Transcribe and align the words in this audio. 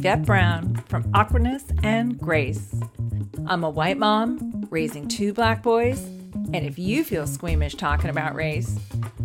Yvette 0.00 0.24
Brown 0.24 0.76
from 0.88 1.10
Awkwardness 1.12 1.62
and 1.82 2.18
Grace. 2.18 2.74
I'm 3.46 3.62
a 3.64 3.68
white 3.68 3.98
mom 3.98 4.66
raising 4.70 5.06
two 5.06 5.34
black 5.34 5.62
boys, 5.62 6.02
and 6.54 6.64
if 6.64 6.78
you 6.78 7.04
feel 7.04 7.26
squeamish 7.26 7.74
talking 7.74 8.08
about 8.08 8.34
race, 8.34 8.78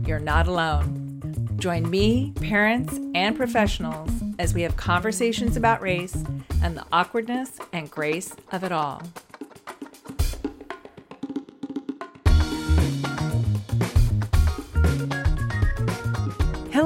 you're 0.05 0.19
not 0.19 0.47
alone. 0.47 1.21
Join 1.55 1.89
me, 1.89 2.33
parents, 2.41 2.99
and 3.15 3.37
professionals 3.37 4.11
as 4.37 4.53
we 4.53 4.63
have 4.63 4.75
conversations 4.75 5.55
about 5.55 5.81
race 5.81 6.21
and 6.61 6.75
the 6.75 6.83
awkwardness 6.91 7.57
and 7.71 7.89
grace 7.89 8.35
of 8.51 8.65
it 8.65 8.73
all. 8.73 9.01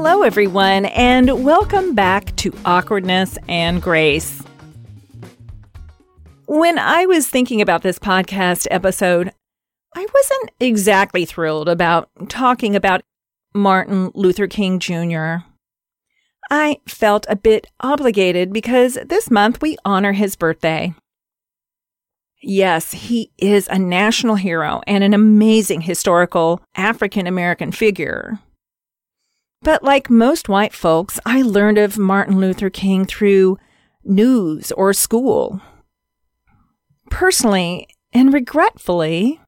Hello, 0.02 0.23
everyone, 0.23 0.85
and 0.85 1.44
welcome 1.44 1.94
back 1.94 2.34
to 2.38 2.53
Awkwardness 2.63 3.38
and 3.49 3.81
Grace. 3.81 4.41
When 6.48 6.80
I 6.80 7.05
was 7.05 7.27
thinking 7.27 7.59
about 7.59 7.81
this 7.81 7.99
podcast 7.99 8.66
episode, 8.72 9.34
I 9.94 10.08
wasn't 10.13 10.52
exactly 10.62 11.25
thrilled 11.25 11.67
about 11.67 12.08
talking 12.30 12.77
about 12.77 13.02
Martin 13.53 14.09
Luther 14.16 14.48
King 14.48 14.80
Jr. 14.80 15.39
I 16.50 16.80
felt 16.88 17.25
a 17.27 17.36
bit 17.36 17.67
obligated 17.81 18.53
because 18.53 18.97
this 19.05 19.30
month 19.30 19.61
we 19.61 19.75
honor 19.84 20.13
his 20.13 20.38
birthday. 20.38 20.94
Yes, 22.41 22.94
he 22.94 23.34
is 23.38 23.67
a 23.67 23.77
national 23.77 24.36
hero 24.36 24.81
and 24.88 25.03
an 25.03 25.13
amazing 25.13 25.81
historical 25.81 26.61
African 26.77 27.27
American 27.27 27.73
figure. 27.73 28.39
But 29.62 29.84
like 29.84 30.10
most 30.10 30.48
white 30.48 30.74
folks, 30.74 31.20
I 31.26 31.42
learned 31.42 31.78
of 31.78 31.98
Martin 31.98 32.40
Luther 32.40 32.70
King 32.70 33.06
through 33.06 33.58
news 34.04 34.72
or 34.72 34.94
school. 34.94 35.62
Personally 37.10 37.88
and 38.14 38.34
regretfully, 38.34 39.42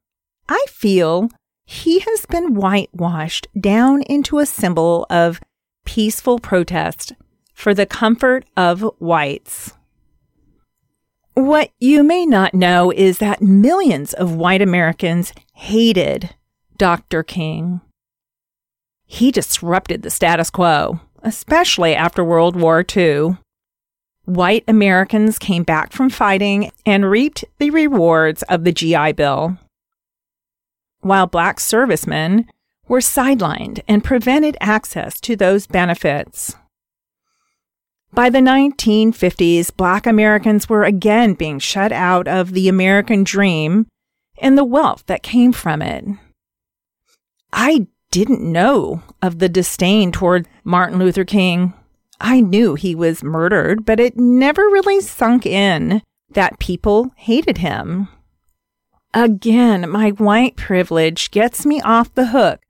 I 0.48 0.64
feel 0.68 1.30
he 1.64 2.00
has 2.00 2.26
been 2.26 2.54
whitewashed 2.54 3.46
down 3.58 4.02
into 4.02 4.38
a 4.38 4.46
symbol 4.46 5.06
of 5.08 5.40
peaceful 5.84 6.38
protest 6.38 7.12
for 7.54 7.72
the 7.72 7.86
comfort 7.86 8.44
of 8.56 8.82
whites. 8.98 9.72
What 11.34 11.70
you 11.80 12.02
may 12.02 12.26
not 12.26 12.52
know 12.52 12.90
is 12.90 13.18
that 13.18 13.40
millions 13.40 14.12
of 14.12 14.34
white 14.34 14.60
Americans 14.60 15.32
hated 15.54 16.34
Dr. 16.76 17.22
King. 17.22 17.80
He 19.12 19.30
disrupted 19.30 20.00
the 20.00 20.08
status 20.08 20.48
quo, 20.48 20.98
especially 21.22 21.94
after 21.94 22.24
World 22.24 22.56
War 22.56 22.82
II. 22.96 23.36
White 24.24 24.64
Americans 24.66 25.38
came 25.38 25.64
back 25.64 25.92
from 25.92 26.08
fighting 26.08 26.72
and 26.86 27.10
reaped 27.10 27.44
the 27.58 27.68
rewards 27.68 28.42
of 28.44 28.64
the 28.64 28.72
GI 28.72 29.12
Bill, 29.12 29.58
while 31.00 31.26
black 31.26 31.60
servicemen 31.60 32.48
were 32.88 33.00
sidelined 33.00 33.82
and 33.86 34.02
prevented 34.02 34.56
access 34.62 35.20
to 35.20 35.36
those 35.36 35.66
benefits. 35.66 36.56
By 38.14 38.30
the 38.30 38.38
1950s, 38.38 39.76
black 39.76 40.06
Americans 40.06 40.70
were 40.70 40.84
again 40.84 41.34
being 41.34 41.58
shut 41.58 41.92
out 41.92 42.26
of 42.26 42.54
the 42.54 42.66
American 42.66 43.24
dream 43.24 43.88
and 44.38 44.56
the 44.56 44.64
wealth 44.64 45.04
that 45.04 45.22
came 45.22 45.52
from 45.52 45.82
it. 45.82 46.06
I 47.52 47.88
didn't 48.12 48.40
know 48.42 49.02
of 49.20 49.40
the 49.40 49.48
disdain 49.48 50.12
toward 50.12 50.46
Martin 50.62 50.98
Luther 50.98 51.24
King. 51.24 51.72
I 52.20 52.40
knew 52.40 52.74
he 52.76 52.94
was 52.94 53.24
murdered, 53.24 53.84
but 53.84 53.98
it 53.98 54.16
never 54.16 54.62
really 54.62 55.00
sunk 55.00 55.44
in 55.44 56.02
that 56.30 56.60
people 56.60 57.10
hated 57.16 57.58
him. 57.58 58.08
Again, 59.14 59.90
my 59.90 60.10
white 60.10 60.56
privilege 60.56 61.30
gets 61.30 61.66
me 61.66 61.80
off 61.80 62.14
the 62.14 62.28
hook 62.28 62.60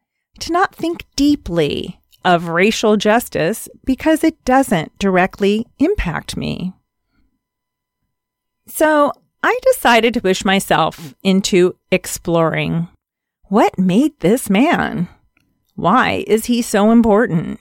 to 0.41 0.52
not 0.52 0.75
think 0.75 1.04
deeply 1.16 2.00
of 2.25 2.48
racial 2.48 2.97
justice 2.97 3.69
because 3.84 4.25
it 4.25 4.42
doesn't 4.44 4.97
directly 4.98 5.66
impact 5.78 6.36
me. 6.36 6.72
So 8.69 9.12
I 9.42 9.58
decided 9.72 10.14
to 10.14 10.20
push 10.20 10.44
myself 10.44 11.14
into 11.25 11.76
exploring 11.91 12.88
what 13.48 13.76
made 13.78 14.19
this 14.20 14.48
man? 14.48 15.08
Why 15.74 16.24
is 16.26 16.46
he 16.46 16.62
so 16.62 16.90
important? 16.90 17.60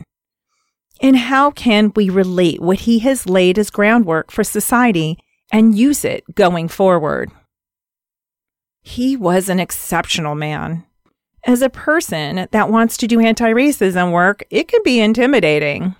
And 1.02 1.18
how 1.18 1.52
can 1.52 1.92
we 1.96 2.10
relate 2.10 2.62
what 2.62 2.82
he 2.82 3.00
has 3.00 3.28
laid 3.28 3.58
as 3.58 3.70
groundwork 3.70 4.32
for 4.32 4.44
society 4.44 5.18
and 5.52 5.78
use 5.78 6.06
it 6.06 6.24
going 6.36 6.68
forward? 6.68 7.32
He 8.82 9.16
was 9.16 9.50
an 9.50 9.60
exceptional 9.60 10.36
man. 10.36 10.86
As 11.44 11.62
a 11.62 11.70
person 11.70 12.48
that 12.52 12.70
wants 12.70 12.98
to 12.98 13.08
do 13.08 13.20
anti 13.20 13.52
racism 13.52 14.12
work, 14.12 14.44
it 14.52 14.68
can 14.68 14.82
be 14.84 15.00
intimidating. 15.00 15.96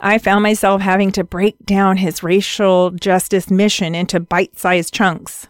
I 0.00 0.18
found 0.18 0.42
myself 0.42 0.80
having 0.80 1.12
to 1.12 1.22
break 1.22 1.56
down 1.64 1.98
his 1.98 2.24
racial 2.24 2.90
justice 2.90 3.50
mission 3.50 3.94
into 3.94 4.18
bite 4.18 4.58
sized 4.58 4.92
chunks 4.92 5.48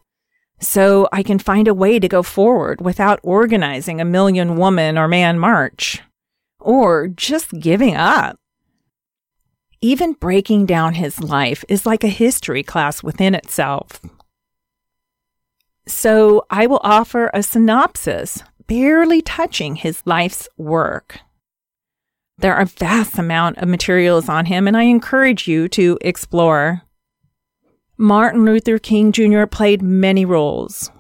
so 0.67 1.09
I 1.13 1.23
can 1.23 1.39
find 1.39 1.69
a 1.69 1.75
way 1.75 1.99
to 1.99 2.09
go 2.09 2.23
forward 2.23 2.81
without 2.81 3.21
organizing 3.23 4.01
a 4.01 4.05
million 4.05 4.57
woman 4.57 4.99
or 4.99 5.09
man 5.09 5.39
march 5.39 6.03
or 6.61 7.09
just 7.09 7.59
giving 7.61 7.95
up. 7.95 8.37
Even 9.81 10.15
breaking 10.15 10.65
down 10.67 10.95
his 10.95 11.23
life 11.23 11.65
is 11.69 11.85
like 11.85 12.03
a 12.03 12.09
history 12.09 12.63
class 12.63 13.03
within 13.03 13.35
itself. 13.35 14.01
So 15.87 16.47
I 16.49 16.67
will 16.67 16.81
offer 16.83 17.31
a 17.35 17.43
synopsis, 17.43 18.43
barely 18.67 19.21
touching 19.21 19.77
his 19.77 20.03
life's 20.07 20.49
work. 20.57 21.19
There 22.39 22.55
are 22.55 22.65
vast 22.65 23.19
amount 23.19 23.59
of 23.59 23.69
materials 23.69 24.29
on 24.29 24.47
him, 24.47 24.67
and 24.67 24.77
I 24.77 24.85
encourage 24.85 25.47
you 25.47 25.69
to 25.69 25.99
explore. 26.01 26.83
Martin 27.97 28.45
Luther 28.45 28.79
King 28.79 29.13
Jr. 29.13 29.47
played 29.47 29.81
many 29.83 30.25
roles. 30.25 30.91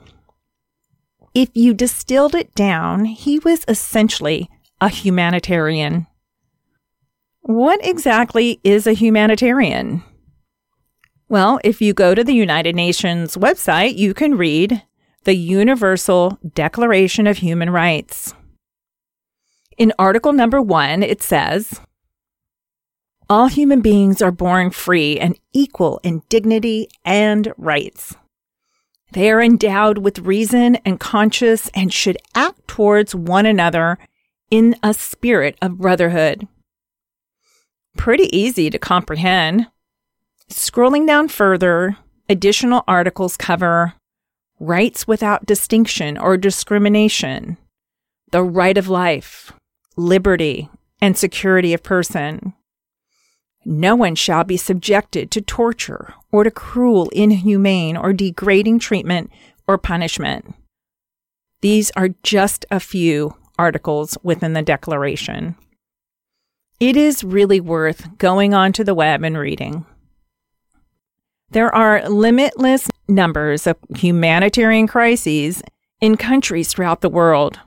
If 1.34 1.50
you 1.54 1.74
distilled 1.74 2.34
it 2.34 2.54
down, 2.54 3.04
he 3.06 3.40
was 3.40 3.64
essentially 3.66 4.48
a 4.80 4.88
humanitarian. 4.88 6.06
What 7.40 7.84
exactly 7.84 8.60
is 8.62 8.86
a 8.86 8.92
humanitarian? 8.92 10.04
Well, 11.28 11.58
if 11.64 11.80
you 11.80 11.92
go 11.92 12.14
to 12.14 12.22
the 12.22 12.34
United 12.34 12.76
Nations 12.76 13.36
website, 13.36 13.96
you 13.96 14.14
can 14.14 14.36
read 14.36 14.82
the 15.24 15.34
Universal 15.34 16.38
Declaration 16.54 17.26
of 17.26 17.38
Human 17.38 17.70
Rights. 17.70 18.34
In 19.76 19.92
Article 19.98 20.32
number 20.32 20.62
one, 20.62 21.02
it 21.02 21.22
says, 21.22 21.80
all 23.34 23.48
human 23.48 23.80
beings 23.80 24.22
are 24.22 24.30
born 24.30 24.70
free 24.70 25.18
and 25.18 25.36
equal 25.52 25.98
in 26.04 26.22
dignity 26.28 26.86
and 27.04 27.52
rights. 27.56 28.14
They 29.10 29.28
are 29.28 29.42
endowed 29.42 29.98
with 29.98 30.20
reason 30.20 30.76
and 30.84 31.00
conscience 31.00 31.68
and 31.74 31.92
should 31.92 32.16
act 32.36 32.68
towards 32.68 33.12
one 33.12 33.44
another 33.44 33.98
in 34.52 34.76
a 34.84 34.94
spirit 34.94 35.58
of 35.60 35.78
brotherhood. 35.78 36.46
Pretty 37.96 38.28
easy 38.36 38.70
to 38.70 38.78
comprehend. 38.78 39.66
Scrolling 40.48 41.04
down 41.04 41.26
further, 41.26 41.96
additional 42.28 42.84
articles 42.86 43.36
cover 43.36 43.94
rights 44.60 45.08
without 45.08 45.44
distinction 45.44 46.16
or 46.16 46.36
discrimination, 46.36 47.56
the 48.30 48.44
right 48.44 48.78
of 48.78 48.86
life, 48.86 49.50
liberty, 49.96 50.68
and 51.00 51.18
security 51.18 51.74
of 51.74 51.82
person, 51.82 52.54
no 53.64 53.94
one 53.96 54.14
shall 54.14 54.44
be 54.44 54.56
subjected 54.56 55.30
to 55.30 55.40
torture 55.40 56.14
or 56.30 56.44
to 56.44 56.50
cruel, 56.50 57.08
inhumane, 57.10 57.96
or 57.96 58.12
degrading 58.12 58.78
treatment 58.78 59.30
or 59.66 59.78
punishment. 59.78 60.54
These 61.60 61.90
are 61.92 62.10
just 62.22 62.66
a 62.70 62.80
few 62.80 63.34
articles 63.58 64.18
within 64.22 64.52
the 64.52 64.62
Declaration. 64.62 65.56
It 66.80 66.96
is 66.96 67.24
really 67.24 67.60
worth 67.60 68.18
going 68.18 68.52
onto 68.52 68.84
the 68.84 68.94
web 68.94 69.22
and 69.22 69.38
reading. 69.38 69.86
There 71.50 71.74
are 71.74 72.08
limitless 72.08 72.90
numbers 73.08 73.66
of 73.66 73.76
humanitarian 73.96 74.86
crises 74.86 75.62
in 76.00 76.16
countries 76.16 76.72
throughout 76.72 77.00
the 77.00 77.08
world. 77.08 77.60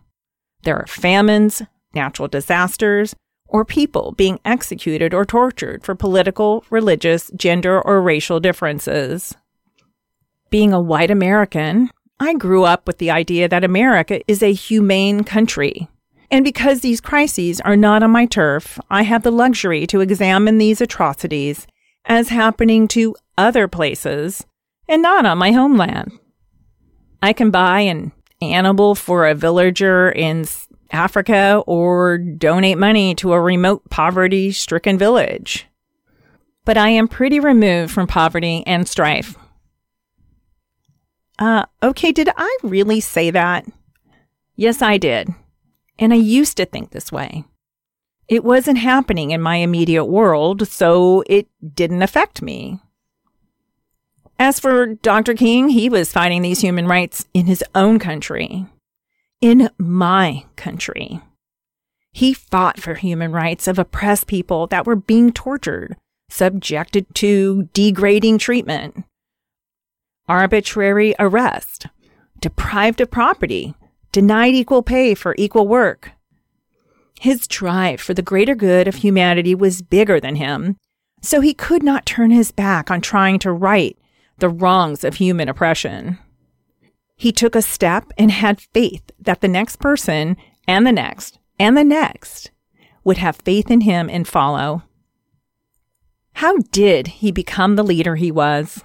There 0.64 0.78
are 0.78 0.88
famines, 0.88 1.62
natural 1.94 2.28
disasters, 2.28 3.16
or 3.48 3.66
people 3.66 4.14
being 4.14 4.40
executed 4.46 5.14
or 5.14 5.26
tortured 5.26 5.84
for 5.84 5.96
political, 5.96 6.66
religious, 6.70 7.32
gender, 7.36 7.82
or 7.82 8.02
racial 8.02 8.40
differences. 8.40 9.36
Being 10.50 10.74
a 10.74 10.82
white 10.82 11.12
American, 11.12 11.90
I 12.20 12.34
grew 12.34 12.64
up 12.64 12.88
with 12.88 12.98
the 12.98 13.12
idea 13.12 13.48
that 13.48 13.64
America 13.64 14.22
is 14.28 14.42
a 14.42 14.54
humane 14.54 15.24
country. 15.24 15.88
And 16.30 16.44
because 16.44 16.82
these 16.82 17.00
crises 17.00 17.62
are 17.62 17.78
not 17.78 18.04
on 18.04 18.12
my 18.12 18.26
turf, 18.26 18.80
I 18.90 19.04
have 19.04 19.24
the 19.24 19.32
luxury 19.32 19.88
to 19.88 20.02
examine 20.02 20.58
these 20.58 20.82
atrocities 20.82 21.68
as 22.06 22.30
happening 22.30 22.88
to 22.90 23.16
other 23.38 23.68
places 23.68 24.46
and 24.88 25.02
not 25.02 25.26
on 25.26 25.38
my 25.38 25.52
homeland. 25.52 26.12
I 27.22 27.34
can 27.34 27.52
buy 27.52 27.82
an 27.82 28.12
animal 28.42 28.96
for 28.96 29.28
a 29.28 29.36
villager 29.36 30.10
in 30.10 30.46
Africa 30.92 31.64
or 31.68 32.18
donate 32.18 32.78
money 32.78 33.16
to 33.16 33.34
a 33.34 33.42
remote 33.42 33.90
poverty 33.90 34.52
stricken 34.52 34.98
village. 34.98 35.68
But 36.66 36.78
I 36.78 36.90
am 36.90 37.08
pretty 37.08 37.40
removed 37.40 37.92
from 37.92 38.08
poverty 38.08 38.64
and 38.66 38.88
strife. 38.88 39.36
Uh, 41.40 41.66
okay, 41.84 42.12
did 42.12 42.30
I 42.36 42.58
really 42.64 43.00
say 43.00 43.30
that? 43.32 43.66
Yes, 44.56 44.82
I 44.82 44.98
did. 44.98 45.30
And 46.00 46.14
I 46.14 46.18
used 46.18 46.58
to 46.58 46.66
think 46.66 46.92
this 46.92 47.12
way. 47.12 47.46
It 48.28 48.44
wasn't 48.44 48.80
happening 48.80 49.32
in 49.32 49.42
my 49.42 49.58
immediate 49.58 50.06
world, 50.06 50.68
so 50.68 51.24
it 51.28 51.48
didn't 51.74 52.02
affect 52.02 52.42
me. 52.42 52.80
As 54.40 54.60
for 54.60 54.96
Dr. 54.96 55.34
King, 55.34 55.70
he 55.70 55.90
was 55.90 56.12
fighting 56.12 56.42
these 56.42 56.62
human 56.62 56.88
rights 56.88 57.26
in 57.34 57.46
his 57.46 57.64
own 57.74 58.00
country. 58.00 58.66
In 59.42 59.70
my 59.78 60.46
country. 60.56 61.22
He 62.12 62.34
fought 62.34 62.80
for 62.80 62.96
human 62.96 63.32
rights 63.32 63.68
of 63.68 63.78
oppressed 63.78 64.28
people 64.28 64.68
that 64.68 64.86
were 64.86 64.96
being 64.96 65.32
tortured, 65.32 65.96
subjected 66.30 67.14
to 67.16 67.70
degrading 67.74 68.40
treatment, 68.40 69.04
arbitrary 70.28 71.14
arrest, 71.20 71.86
deprived 72.40 73.00
of 73.00 73.12
property, 73.12 73.76
denied 74.12 74.56
equal 74.56 74.82
pay 74.82 75.14
for 75.14 75.36
equal 75.38 75.68
work, 75.68 76.12
his 77.20 77.48
drive 77.48 78.00
for 78.00 78.14
the 78.14 78.22
greater 78.22 78.56
good 78.56 78.88
of 78.88 78.96
humanity 78.96 79.56
was 79.56 79.82
bigger 79.82 80.20
than 80.20 80.36
him, 80.36 80.78
so 81.22 81.42
he 81.42 81.54
could 81.54 81.84
not 81.84 82.06
turn 82.06 82.32
his 82.32 82.52
back 82.52 82.92
on 82.92 83.02
trying 83.02 83.40
to 83.40 83.52
right 83.52 83.98
the 84.38 84.50
wrongs 84.50 85.04
of 85.04 85.16
human 85.16 85.50
oppression. 85.50 86.20
He 87.18 87.32
took 87.32 87.56
a 87.56 87.62
step 87.62 88.12
and 88.18 88.32
had 88.32 88.62
faith 88.62 89.04
that 89.20 89.42
the 89.42 89.48
next 89.48 89.80
person 89.80 90.38
and 90.68 90.86
the 90.86 90.92
next 90.92 91.40
and 91.60 91.76
the 91.76 91.84
next 91.84 92.52
would 93.04 93.18
have 93.18 93.38
faith 93.38 93.72
in 93.72 93.82
him 93.82 94.10
and 94.10 94.28
follow. 94.28 94.84
How 96.34 96.58
did 96.72 97.08
he 97.08 97.32
become 97.32 97.76
the 97.76 97.84
leader 97.84 98.16
he 98.16 98.32
was? 98.32 98.84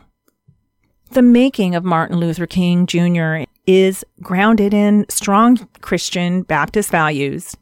The 1.11 1.23
making 1.23 1.75
of 1.75 1.85
Martin 1.85 2.17
Luther 2.17 2.47
King 2.47 2.87
Jr. 2.87 3.45
is 3.67 4.03
grounded 4.23 4.73
in 4.73 5.05
strong 5.11 5.69
Christian 5.83 6.43
Baptist 6.43 6.91
values 6.91 7.55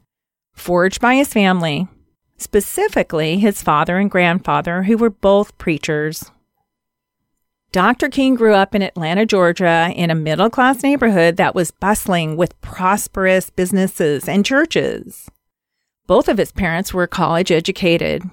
forged 0.53 1.01
by 1.01 1.15
his 1.15 1.27
family, 1.27 1.87
specifically 2.37 3.39
his 3.39 3.61
father 3.61 3.97
and 3.97 4.09
grandfather, 4.09 4.83
who 4.83 4.97
were 4.97 5.09
both 5.09 5.57
preachers. 5.57 6.31
Dr. 7.71 8.09
King 8.09 8.35
grew 8.35 8.53
up 8.53 8.75
in 8.75 8.81
Atlanta, 8.81 9.25
Georgia, 9.25 9.93
in 9.95 10.09
a 10.09 10.15
middle 10.15 10.49
class 10.49 10.83
neighborhood 10.83 11.37
that 11.37 11.55
was 11.55 11.71
bustling 11.71 12.35
with 12.35 12.59
prosperous 12.59 13.49
businesses 13.49 14.27
and 14.27 14.45
churches. 14.45 15.31
Both 16.05 16.27
of 16.27 16.37
his 16.37 16.51
parents 16.51 16.93
were 16.93 17.07
college 17.07 17.49
educated. 17.49 18.23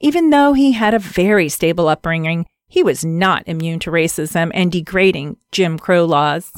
Even 0.00 0.28
though 0.28 0.52
he 0.52 0.72
had 0.72 0.92
a 0.92 0.98
very 0.98 1.48
stable 1.48 1.88
upbringing, 1.88 2.44
he 2.68 2.82
was 2.82 3.02
not 3.02 3.42
immune 3.46 3.78
to 3.78 3.90
racism 3.90 4.50
and 4.52 4.70
degrading 4.70 5.38
Jim 5.50 5.78
Crow 5.78 6.04
laws. 6.04 6.52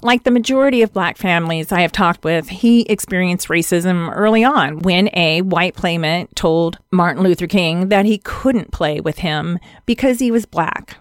Like 0.00 0.22
the 0.22 0.30
majority 0.30 0.82
of 0.82 0.92
black 0.92 1.16
families 1.16 1.72
I 1.72 1.80
have 1.80 1.90
talked 1.90 2.22
with, 2.22 2.48
he 2.48 2.82
experienced 2.82 3.48
racism 3.48 4.14
early 4.14 4.44
on 4.44 4.78
when 4.80 5.10
a 5.12 5.42
white 5.42 5.74
playmate 5.74 6.36
told 6.36 6.78
Martin 6.92 7.24
Luther 7.24 7.48
King 7.48 7.88
that 7.88 8.06
he 8.06 8.18
couldn't 8.18 8.70
play 8.70 9.00
with 9.00 9.18
him 9.18 9.58
because 9.86 10.20
he 10.20 10.30
was 10.30 10.46
black. 10.46 10.98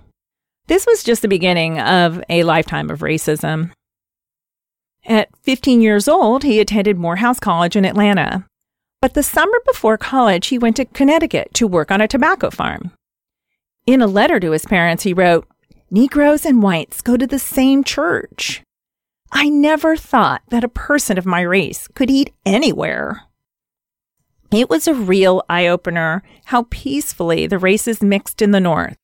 This 0.66 0.88
was 0.88 1.04
just 1.04 1.22
the 1.22 1.28
beginning 1.28 1.80
of 1.80 2.24
a 2.28 2.44
lifetime 2.44 2.90
of 2.90 3.00
racism. 3.00 3.72
At 5.06 5.30
15 5.44 5.80
years 5.80 6.08
old, 6.08 6.44
he 6.44 6.60
attended 6.60 6.98
Morehouse 6.98 7.40
College 7.40 7.76
in 7.76 7.86
Atlanta. 7.86 8.46
But 9.00 9.14
the 9.14 9.24
summer 9.24 9.60
before 9.66 9.98
college, 10.00 10.48
he 10.48 10.58
went 10.58 10.76
to 10.78 10.86
Connecticut 10.86 11.54
to 11.54 11.68
work 11.68 11.92
on 11.92 12.02
a 12.02 12.08
tobacco 12.08 12.50
farm. 12.50 12.92
In 13.86 14.02
a 14.02 14.08
letter 14.08 14.40
to 14.40 14.52
his 14.52 14.66
parents, 14.66 15.04
he 15.04 15.14
wrote, 15.14 15.48
Negroes 15.92 16.46
and 16.46 16.64
whites 16.64 17.02
go 17.02 17.16
to 17.16 17.28
the 17.28 17.40
same 17.40 17.84
church. 17.84 18.64
I 19.32 19.50
never 19.50 19.96
thought 19.96 20.42
that 20.50 20.64
a 20.64 20.70
person 20.70 21.18
of 21.18 21.26
my 21.26 21.42
race 21.42 21.88
could 21.90 22.10
eat 22.10 22.34
anywhere. 22.46 23.24
It 24.52 24.70
was 24.70 24.88
a 24.88 24.94
real 24.94 25.44
eye 25.50 25.68
opener 25.68 26.24
how 26.46 26.68
peacefully 26.70 27.48
the 27.48 27.60
races 27.60 28.02
mixed 28.02 28.42
in 28.42 28.52
the 28.52 28.62
North. 28.62 28.96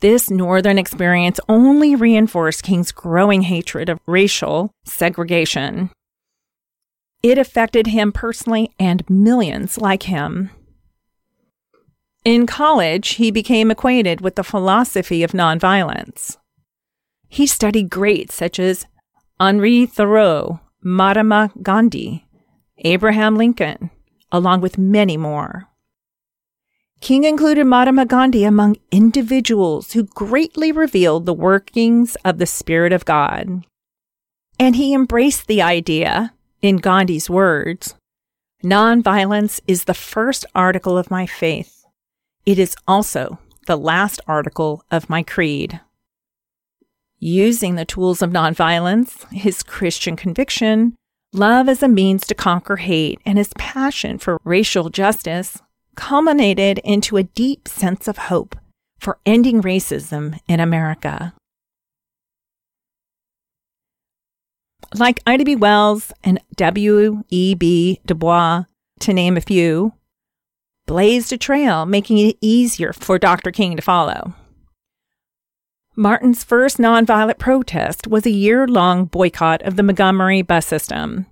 This 0.00 0.30
Northern 0.30 0.78
experience 0.78 1.40
only 1.48 1.94
reinforced 1.96 2.62
King's 2.62 2.92
growing 2.92 3.42
hatred 3.42 3.88
of 3.88 3.98
racial 4.06 4.70
segregation. 4.84 5.90
It 7.22 7.38
affected 7.38 7.88
him 7.88 8.12
personally 8.12 8.70
and 8.78 9.08
millions 9.08 9.78
like 9.78 10.04
him. 10.04 10.50
In 12.24 12.46
college, 12.46 13.14
he 13.14 13.30
became 13.30 13.70
acquainted 13.70 14.20
with 14.20 14.34
the 14.36 14.44
philosophy 14.44 15.22
of 15.22 15.32
nonviolence. 15.32 16.36
He 17.28 17.46
studied 17.46 17.90
greats 17.90 18.34
such 18.34 18.60
as 18.60 18.86
Henry 19.38 19.84
Thoreau, 19.84 20.60
Mahatma 20.82 21.50
Gandhi, 21.62 22.26
Abraham 22.78 23.36
Lincoln, 23.36 23.90
along 24.32 24.62
with 24.62 24.78
many 24.78 25.18
more. 25.18 25.68
King 27.02 27.24
included 27.24 27.64
Mahatma 27.66 28.06
Gandhi 28.06 28.44
among 28.44 28.76
individuals 28.90 29.92
who 29.92 30.04
greatly 30.04 30.72
revealed 30.72 31.26
the 31.26 31.34
workings 31.34 32.16
of 32.24 32.38
the 32.38 32.46
Spirit 32.46 32.94
of 32.94 33.04
God. 33.04 33.66
And 34.58 34.76
he 34.76 34.94
embraced 34.94 35.48
the 35.48 35.60
idea, 35.60 36.32
in 36.62 36.78
Gandhi's 36.78 37.28
words, 37.28 37.94
nonviolence 38.64 39.60
is 39.68 39.84
the 39.84 39.92
first 39.92 40.46
article 40.54 40.96
of 40.96 41.10
my 41.10 41.26
faith. 41.26 41.84
It 42.46 42.58
is 42.58 42.74
also 42.88 43.38
the 43.66 43.76
last 43.76 44.18
article 44.26 44.82
of 44.90 45.10
my 45.10 45.22
creed 45.22 45.80
using 47.18 47.74
the 47.74 47.84
tools 47.84 48.22
of 48.22 48.30
nonviolence, 48.30 49.30
his 49.32 49.62
Christian 49.62 50.16
conviction, 50.16 50.94
love 51.32 51.68
as 51.68 51.82
a 51.82 51.88
means 51.88 52.26
to 52.26 52.34
conquer 52.34 52.76
hate, 52.76 53.20
and 53.24 53.38
his 53.38 53.52
passion 53.58 54.18
for 54.18 54.40
racial 54.44 54.90
justice 54.90 55.60
culminated 55.94 56.78
into 56.84 57.16
a 57.16 57.22
deep 57.22 57.66
sense 57.66 58.06
of 58.06 58.18
hope 58.18 58.56
for 58.98 59.18
ending 59.26 59.62
racism 59.62 60.38
in 60.48 60.60
America. 60.60 61.32
Like 64.94 65.20
Ida 65.26 65.44
B. 65.44 65.56
Wells 65.56 66.12
and 66.22 66.40
W.E.B. 66.56 68.00
Du 68.06 68.14
Bois, 68.14 68.64
to 69.00 69.12
name 69.12 69.36
a 69.36 69.40
few, 69.40 69.92
blazed 70.86 71.32
a 71.32 71.36
trail, 71.36 71.86
making 71.86 72.18
it 72.18 72.36
easier 72.40 72.92
for 72.92 73.18
Dr. 73.18 73.50
King 73.50 73.76
to 73.76 73.82
follow. 73.82 74.34
Martin's 75.98 76.44
first 76.44 76.76
nonviolent 76.76 77.38
protest 77.38 78.06
was 78.06 78.26
a 78.26 78.30
year 78.30 78.68
long 78.68 79.06
boycott 79.06 79.62
of 79.62 79.76
the 79.76 79.82
Montgomery 79.82 80.42
bus 80.42 80.66
system. 80.66 81.24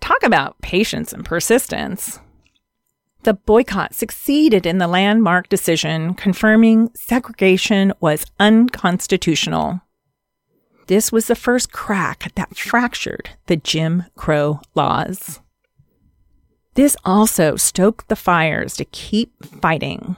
Talk 0.00 0.22
about 0.22 0.58
patience 0.62 1.12
and 1.12 1.22
persistence. 1.22 2.18
The 3.24 3.34
boycott 3.34 3.94
succeeded 3.94 4.64
in 4.64 4.78
the 4.78 4.88
landmark 4.88 5.50
decision 5.50 6.14
confirming 6.14 6.90
segregation 6.94 7.92
was 8.00 8.24
unconstitutional. 8.40 9.82
This 10.86 11.12
was 11.12 11.26
the 11.26 11.36
first 11.36 11.70
crack 11.70 12.32
that 12.36 12.56
fractured 12.56 13.28
the 13.48 13.56
Jim 13.56 14.04
Crow 14.16 14.60
laws. 14.74 15.40
This 16.72 16.96
also 17.04 17.56
stoked 17.56 18.08
the 18.08 18.16
fires 18.16 18.76
to 18.76 18.86
keep 18.86 19.44
fighting. 19.60 20.16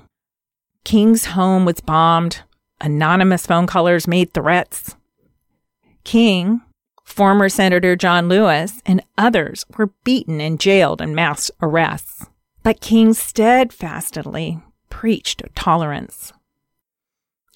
King's 0.85 1.25
home 1.25 1.65
was 1.65 1.81
bombed, 1.81 2.43
Anonymous 2.81 3.47
phone 3.47 3.67
callers 3.67 4.07
made 4.07 4.33
threats. 4.33 4.97
King, 6.05 6.63
former 7.05 7.49
Senator 7.49 7.97
John 7.97 8.29
Lewis, 8.29 8.81
and 8.87 9.03
others 9.19 9.67
were 9.77 9.93
beaten 10.05 10.41
and 10.41 10.59
jailed 10.59 11.01
in 11.01 11.15
mass 11.15 11.51
arrests. 11.61 12.27
But 12.63 12.81
King 12.81 13.15
steadfastly 13.15 14.61
preached 14.89 15.43
tolerance. 15.55 16.33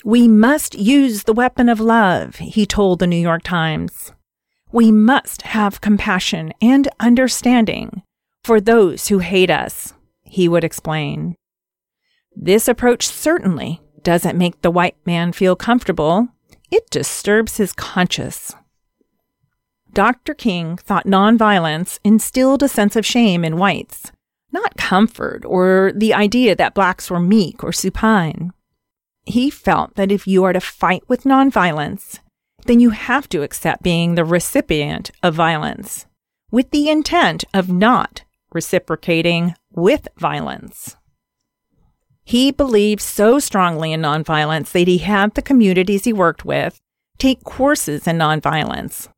We 0.04 0.28
must 0.28 0.74
use 0.74 1.22
the 1.22 1.32
weapon 1.32 1.68
of 1.68 1.80
love, 1.80 2.36
he 2.36 2.66
told 2.66 2.98
the 2.98 3.06
New 3.06 3.16
York 3.16 3.42
Times. 3.42 4.12
We 4.70 4.90
must 4.90 5.42
have 5.42 5.80
compassion 5.80 6.52
and 6.60 6.88
understanding 7.00 8.02
for 8.42 8.60
those 8.60 9.08
who 9.08 9.20
hate 9.20 9.50
us, 9.50 9.94
he 10.22 10.48
would 10.48 10.64
explain. 10.64 11.36
This 12.36 12.68
approach 12.68 13.06
certainly 13.06 13.80
doesn't 14.04 14.38
make 14.38 14.62
the 14.62 14.70
white 14.70 14.96
man 15.04 15.32
feel 15.32 15.56
comfortable, 15.56 16.28
it 16.70 16.88
disturbs 16.90 17.56
his 17.56 17.72
conscience. 17.72 18.54
Dr. 19.92 20.34
King 20.34 20.76
thought 20.76 21.06
nonviolence 21.06 21.98
instilled 22.04 22.62
a 22.62 22.68
sense 22.68 22.96
of 22.96 23.06
shame 23.06 23.44
in 23.44 23.56
whites, 23.56 24.12
not 24.52 24.76
comfort 24.76 25.44
or 25.44 25.92
the 25.94 26.12
idea 26.12 26.54
that 26.56 26.74
blacks 26.74 27.10
were 27.10 27.20
meek 27.20 27.62
or 27.62 27.72
supine. 27.72 28.52
He 29.24 29.50
felt 29.50 29.94
that 29.94 30.12
if 30.12 30.26
you 30.26 30.44
are 30.44 30.52
to 30.52 30.60
fight 30.60 31.02
with 31.08 31.24
nonviolence, 31.24 32.18
then 32.66 32.80
you 32.80 32.90
have 32.90 33.28
to 33.30 33.42
accept 33.42 33.82
being 33.82 34.14
the 34.14 34.24
recipient 34.24 35.10
of 35.22 35.34
violence 35.34 36.06
with 36.50 36.70
the 36.70 36.88
intent 36.88 37.44
of 37.52 37.68
not 37.68 38.24
reciprocating 38.52 39.54
with 39.72 40.08
violence. 40.16 40.96
He 42.24 42.50
believed 42.50 43.02
so 43.02 43.38
strongly 43.38 43.92
in 43.92 44.00
nonviolence 44.00 44.72
that 44.72 44.88
he 44.88 44.98
had 44.98 45.34
the 45.34 45.42
communities 45.42 46.04
he 46.04 46.12
worked 46.12 46.44
with 46.44 46.80
take 47.18 47.44
courses 47.44 48.06
in 48.06 48.18
nonviolence. 48.18 49.08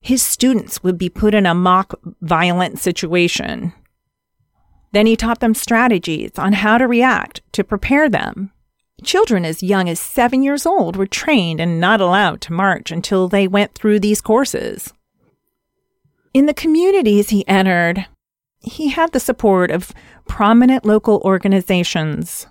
His 0.00 0.22
students 0.22 0.82
would 0.82 0.98
be 0.98 1.08
put 1.08 1.34
in 1.34 1.46
a 1.46 1.54
mock 1.54 1.98
violent 2.20 2.78
situation. 2.78 3.72
Then 4.92 5.06
he 5.06 5.16
taught 5.16 5.40
them 5.40 5.54
strategies 5.54 6.38
on 6.38 6.52
how 6.52 6.78
to 6.78 6.86
react 6.86 7.40
to 7.52 7.64
prepare 7.64 8.08
them. 8.08 8.52
Children 9.02 9.44
as 9.44 9.62
young 9.62 9.88
as 9.88 10.00
seven 10.00 10.42
years 10.42 10.66
old 10.66 10.96
were 10.96 11.06
trained 11.06 11.60
and 11.60 11.80
not 11.80 12.00
allowed 12.00 12.40
to 12.42 12.52
march 12.52 12.90
until 12.90 13.28
they 13.28 13.46
went 13.46 13.74
through 13.74 14.00
these 14.00 14.20
courses. 14.20 14.92
In 16.34 16.46
the 16.46 16.54
communities 16.54 17.30
he 17.30 17.46
entered, 17.48 18.06
he 18.60 18.88
had 18.88 19.12
the 19.12 19.20
support 19.20 19.70
of 19.70 19.92
prominent 20.26 20.84
local 20.84 21.20
organizations. 21.24 22.46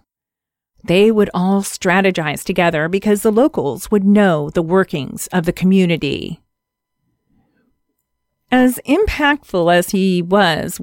They 0.84 1.12
would 1.12 1.30
all 1.34 1.62
strategize 1.62 2.44
together 2.44 2.88
because 2.88 3.22
the 3.22 3.32
locals 3.32 3.92
would 3.92 4.04
know 4.04 4.50
the 4.50 4.62
workings 4.62 5.28
of 5.28 5.46
the 5.46 5.54
community. 5.54 6.40
As 8.50 8.80
impactful 8.86 9.74
as 9.74 9.90
he 9.90 10.22
was, 10.22 10.80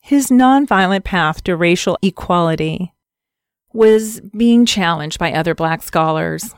his 0.00 0.28
nonviolent 0.28 1.04
path 1.04 1.42
to 1.44 1.56
racial 1.56 1.98
equality 2.00 2.94
was 3.72 4.20
being 4.20 4.64
challenged 4.64 5.18
by 5.18 5.32
other 5.32 5.54
black 5.54 5.82
scholars. 5.82 6.54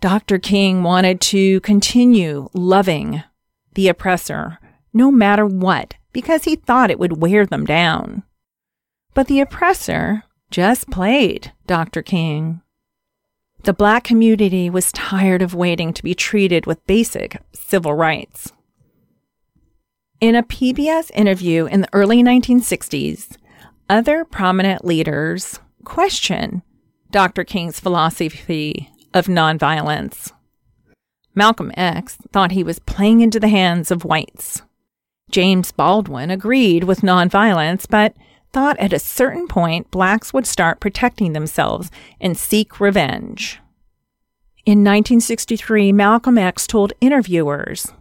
Dr. 0.00 0.38
King 0.38 0.82
wanted 0.82 1.20
to 1.20 1.60
continue 1.60 2.48
loving 2.54 3.22
the 3.74 3.88
oppressor 3.88 4.58
no 4.92 5.10
matter 5.10 5.44
what 5.44 5.94
because 6.18 6.42
he 6.42 6.56
thought 6.56 6.90
it 6.90 6.98
would 6.98 7.20
wear 7.20 7.46
them 7.46 7.64
down. 7.64 8.24
But 9.14 9.28
the 9.28 9.38
oppressor 9.38 10.24
just 10.50 10.90
played 10.90 11.52
Dr. 11.68 12.02
King. 12.02 12.60
The 13.62 13.72
black 13.72 14.02
community 14.02 14.68
was 14.68 14.90
tired 14.90 15.42
of 15.42 15.54
waiting 15.54 15.92
to 15.92 16.02
be 16.02 16.16
treated 16.16 16.66
with 16.66 16.84
basic 16.88 17.40
civil 17.52 17.94
rights. 17.94 18.52
In 20.20 20.34
a 20.34 20.42
PBS 20.42 21.12
interview 21.14 21.66
in 21.66 21.82
the 21.82 21.88
early 21.92 22.20
1960s, 22.20 23.36
other 23.88 24.24
prominent 24.24 24.84
leaders 24.84 25.60
question 25.84 26.62
Dr. 27.12 27.44
King's 27.44 27.78
philosophy 27.78 28.90
of 29.14 29.26
nonviolence. 29.26 30.32
Malcolm 31.36 31.70
X 31.76 32.16
thought 32.32 32.50
he 32.50 32.64
was 32.64 32.80
playing 32.80 33.20
into 33.20 33.38
the 33.38 33.46
hands 33.46 33.92
of 33.92 34.04
whites. 34.04 34.62
James 35.30 35.72
Baldwin 35.72 36.30
agreed 36.30 36.84
with 36.84 37.00
nonviolence, 37.00 37.86
but 37.88 38.14
thought 38.52 38.78
at 38.78 38.92
a 38.92 38.98
certain 38.98 39.46
point 39.46 39.90
blacks 39.90 40.32
would 40.32 40.46
start 40.46 40.80
protecting 40.80 41.32
themselves 41.32 41.90
and 42.20 42.36
seek 42.36 42.80
revenge. 42.80 43.60
In 44.64 44.78
1963, 44.78 45.92
Malcolm 45.92 46.38
X 46.38 46.66
told 46.66 46.92
interviewers 47.00 47.92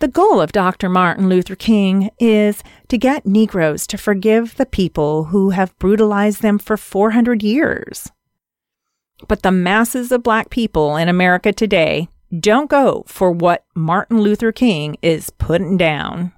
the 0.00 0.08
goal 0.08 0.40
of 0.40 0.52
Dr. 0.52 0.88
Martin 0.88 1.28
Luther 1.28 1.54
King 1.54 2.10
is 2.18 2.62
to 2.88 2.98
get 2.98 3.24
Negroes 3.24 3.86
to 3.86 3.96
forgive 3.96 4.56
the 4.56 4.66
people 4.66 5.24
who 5.24 5.50
have 5.50 5.78
brutalized 5.78 6.42
them 6.42 6.58
for 6.58 6.76
400 6.76 7.42
years. 7.42 8.10
But 9.28 9.42
the 9.42 9.52
masses 9.52 10.10
of 10.10 10.24
black 10.24 10.50
people 10.50 10.96
in 10.96 11.08
America 11.08 11.52
today 11.52 12.08
don't 12.40 12.70
go 12.70 13.04
for 13.06 13.30
what 13.30 13.64
Martin 13.74 14.20
Luther 14.20 14.52
King 14.52 14.96
is 15.02 15.30
putting 15.30 15.76
down. 15.76 16.32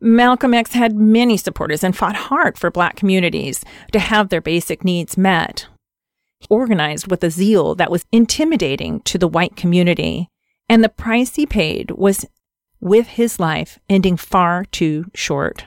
Malcolm 0.00 0.52
X 0.52 0.72
had 0.72 0.96
many 0.96 1.36
supporters 1.36 1.84
and 1.84 1.96
fought 1.96 2.16
hard 2.16 2.58
for 2.58 2.70
black 2.70 2.96
communities 2.96 3.64
to 3.92 4.00
have 4.00 4.28
their 4.28 4.40
basic 4.40 4.84
needs 4.84 5.16
met. 5.16 5.68
He 6.40 6.46
organized 6.50 7.08
with 7.08 7.22
a 7.22 7.30
zeal 7.30 7.76
that 7.76 7.90
was 7.90 8.04
intimidating 8.10 9.00
to 9.02 9.16
the 9.16 9.28
white 9.28 9.54
community 9.54 10.28
and 10.68 10.82
the 10.82 10.88
price 10.88 11.36
he 11.36 11.46
paid 11.46 11.92
was 11.92 12.26
with 12.80 13.06
his 13.08 13.38
life 13.38 13.78
ending 13.88 14.16
far 14.16 14.64
too 14.64 15.04
short. 15.14 15.66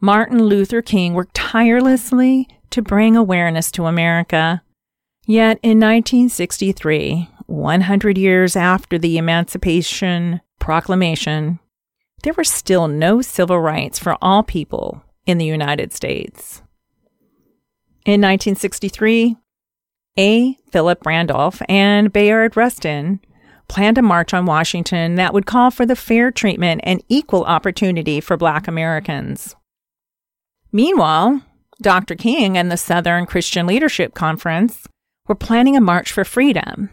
Martin 0.00 0.42
Luther 0.42 0.82
King 0.82 1.14
worked 1.14 1.34
tirelessly 1.34 2.46
to 2.68 2.82
bring 2.82 3.16
awareness 3.16 3.70
to 3.70 3.86
America. 3.86 4.62
Yet 5.26 5.58
in 5.62 5.80
1963, 5.80 7.30
100 7.46 8.18
years 8.18 8.56
after 8.56 8.98
the 8.98 9.16
Emancipation 9.16 10.40
Proclamation, 10.58 11.60
there 12.22 12.34
were 12.34 12.44
still 12.44 12.88
no 12.88 13.22
civil 13.22 13.60
rights 13.60 13.98
for 13.98 14.16
all 14.20 14.42
people 14.42 15.02
in 15.26 15.38
the 15.38 15.46
United 15.46 15.92
States. 15.92 16.62
In 18.04 18.20
1963, 18.20 19.36
a. 20.18 20.58
Philip 20.70 21.06
Randolph 21.06 21.62
and 21.68 22.12
Bayard 22.12 22.56
Rustin 22.56 23.20
planned 23.66 23.96
a 23.96 24.02
march 24.02 24.34
on 24.34 24.44
Washington 24.44 25.14
that 25.14 25.32
would 25.32 25.46
call 25.46 25.70
for 25.70 25.86
the 25.86 25.96
fair 25.96 26.30
treatment 26.30 26.82
and 26.84 27.02
equal 27.08 27.44
opportunity 27.44 28.20
for 28.20 28.36
Black 28.36 28.68
Americans. 28.68 29.56
Meanwhile, 30.70 31.42
Dr. 31.80 32.14
King 32.14 32.58
and 32.58 32.70
the 32.70 32.76
Southern 32.76 33.24
Christian 33.26 33.66
Leadership 33.66 34.14
Conference 34.14 34.86
were 35.26 35.34
planning 35.34 35.76
a 35.76 35.80
march 35.80 36.12
for 36.12 36.24
freedom. 36.24 36.90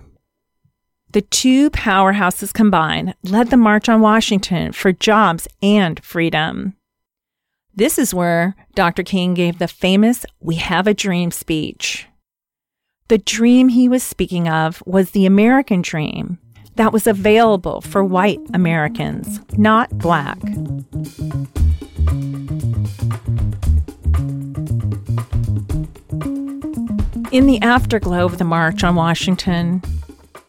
The 1.11 1.21
two 1.21 1.69
powerhouses 1.71 2.53
combined 2.53 3.15
led 3.23 3.49
the 3.49 3.57
March 3.57 3.89
on 3.89 3.99
Washington 3.99 4.71
for 4.71 4.93
jobs 4.93 5.47
and 5.61 6.01
freedom. 6.03 6.75
This 7.75 7.97
is 7.99 8.13
where 8.13 8.55
Dr. 8.75 9.03
King 9.03 9.33
gave 9.33 9.59
the 9.59 9.67
famous 9.67 10.25
We 10.39 10.55
Have 10.55 10.87
a 10.87 10.93
Dream 10.93 11.31
speech. 11.31 12.07
The 13.09 13.17
dream 13.17 13.69
he 13.69 13.89
was 13.89 14.03
speaking 14.03 14.47
of 14.47 14.81
was 14.85 15.11
the 15.11 15.25
American 15.25 15.81
dream 15.81 16.39
that 16.75 16.93
was 16.93 17.07
available 17.07 17.81
for 17.81 18.03
white 18.03 18.39
Americans, 18.53 19.41
not 19.57 19.89
black. 19.97 20.39
In 27.31 27.47
the 27.47 27.61
afterglow 27.61 28.25
of 28.25 28.39
the 28.39 28.43
March 28.43 28.83
on 28.83 28.95
Washington, 28.95 29.81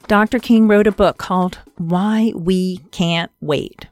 Dr. 0.09 0.41
King 0.41 0.67
wrote 0.67 0.89
a 0.89 0.93
book 0.93 1.17
called 1.17 1.61
Why 1.77 2.33
We 2.35 2.79
Can't 2.91 3.31
Wait. 3.41 3.87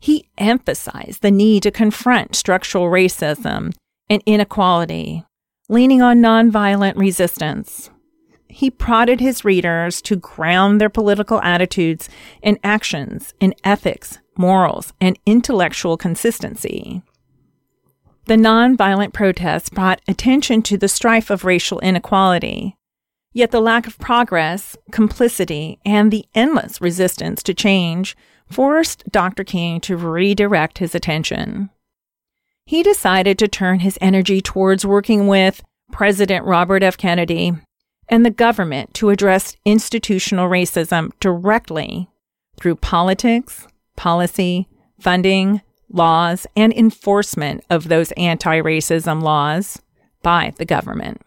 He 0.00 0.28
emphasized 0.36 1.22
the 1.22 1.30
need 1.30 1.62
to 1.62 1.70
confront 1.70 2.34
structural 2.34 2.86
racism 2.86 3.72
and 4.10 4.20
inequality 4.26 5.24
leaning 5.68 6.02
on 6.02 6.20
nonviolent 6.20 6.96
resistance. 6.96 7.90
He 8.48 8.68
prodded 8.68 9.20
his 9.20 9.44
readers 9.44 10.02
to 10.02 10.16
ground 10.16 10.80
their 10.80 10.88
political 10.88 11.40
attitudes 11.42 12.08
and 12.42 12.58
actions 12.64 13.32
in 13.38 13.54
ethics, 13.62 14.18
morals, 14.36 14.92
and 15.00 15.18
intellectual 15.24 15.96
consistency. 15.96 17.02
The 18.28 18.36
nonviolent 18.36 19.12
protests 19.12 19.68
brought 19.68 20.00
attention 20.06 20.62
to 20.62 20.78
the 20.78 20.88
strife 20.88 21.30
of 21.30 21.44
racial 21.44 21.80
inequality. 21.80 22.76
Yet 23.32 23.50
the 23.50 23.60
lack 23.60 23.86
of 23.86 23.98
progress, 23.98 24.76
complicity, 24.90 25.78
and 25.84 26.10
the 26.10 26.24
endless 26.34 26.80
resistance 26.80 27.42
to 27.42 27.54
change 27.54 28.16
forced 28.50 29.04
Dr. 29.10 29.44
King 29.44 29.80
to 29.80 29.96
redirect 29.96 30.78
his 30.78 30.94
attention 30.94 31.70
he 32.68 32.82
decided 32.82 33.38
to 33.38 33.48
turn 33.48 33.80
his 33.80 33.96
energy 33.98 34.42
towards 34.42 34.84
working 34.84 35.26
with 35.26 35.62
President 35.90 36.44
Robert 36.44 36.82
F. 36.82 36.98
Kennedy 36.98 37.54
and 38.10 38.26
the 38.26 38.30
government 38.30 38.92
to 38.92 39.08
address 39.08 39.56
institutional 39.64 40.50
racism 40.50 41.10
directly 41.18 42.10
through 42.60 42.76
politics, 42.76 43.66
policy, 43.96 44.68
funding, 45.00 45.62
laws, 45.90 46.46
and 46.56 46.72
enforcement 46.72 47.64
of 47.70 47.88
those 47.88 48.12
anti 48.12 48.60
racism 48.60 49.22
laws 49.22 49.80
by 50.22 50.52
the 50.56 50.64
government. 50.64 51.22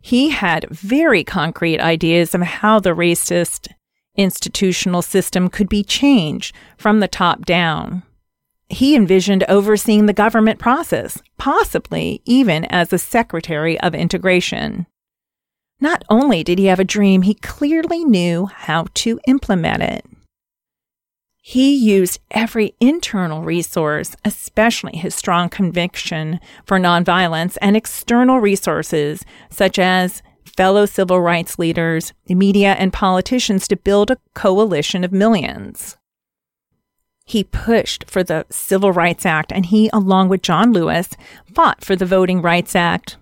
He 0.00 0.30
had 0.30 0.68
very 0.70 1.22
concrete 1.22 1.80
ideas 1.80 2.34
of 2.34 2.42
how 2.42 2.80
the 2.80 2.90
racist 2.90 3.68
institutional 4.16 5.02
system 5.02 5.48
could 5.48 5.68
be 5.68 5.84
changed 5.84 6.54
from 6.76 7.00
the 7.00 7.08
top 7.08 7.44
down 7.44 8.02
he 8.72 8.96
envisioned 8.96 9.44
overseeing 9.48 10.06
the 10.06 10.12
government 10.14 10.58
process, 10.58 11.20
possibly 11.36 12.22
even 12.24 12.64
as 12.66 12.88
the 12.88 12.98
Secretary 12.98 13.78
of 13.80 13.94
Integration. 13.94 14.86
Not 15.78 16.04
only 16.08 16.42
did 16.42 16.58
he 16.58 16.66
have 16.66 16.80
a 16.80 16.84
dream, 16.84 17.22
he 17.22 17.34
clearly 17.34 18.04
knew 18.04 18.46
how 18.46 18.86
to 18.94 19.20
implement 19.26 19.82
it. 19.82 20.06
He 21.44 21.74
used 21.74 22.20
every 22.30 22.76
internal 22.78 23.42
resource, 23.42 24.14
especially 24.24 24.96
his 24.96 25.12
strong 25.12 25.48
conviction 25.48 26.38
for 26.64 26.78
nonviolence 26.78 27.58
and 27.60 27.76
external 27.76 28.38
resources 28.38 29.24
such 29.50 29.76
as 29.76 30.22
fellow 30.56 30.86
civil 30.86 31.20
rights 31.20 31.58
leaders, 31.58 32.12
the 32.26 32.36
media, 32.36 32.74
and 32.74 32.92
politicians 32.92 33.66
to 33.66 33.76
build 33.76 34.12
a 34.12 34.18
coalition 34.34 35.02
of 35.02 35.10
millions. 35.10 35.96
He 37.24 37.42
pushed 37.42 38.08
for 38.08 38.22
the 38.22 38.46
Civil 38.48 38.92
Rights 38.92 39.26
Act 39.26 39.50
and 39.50 39.66
he, 39.66 39.90
along 39.92 40.28
with 40.28 40.42
John 40.42 40.72
Lewis, 40.72 41.10
fought 41.52 41.84
for 41.84 41.96
the 41.96 42.06
Voting 42.06 42.40
Rights 42.40 42.76
Act. 42.76 43.16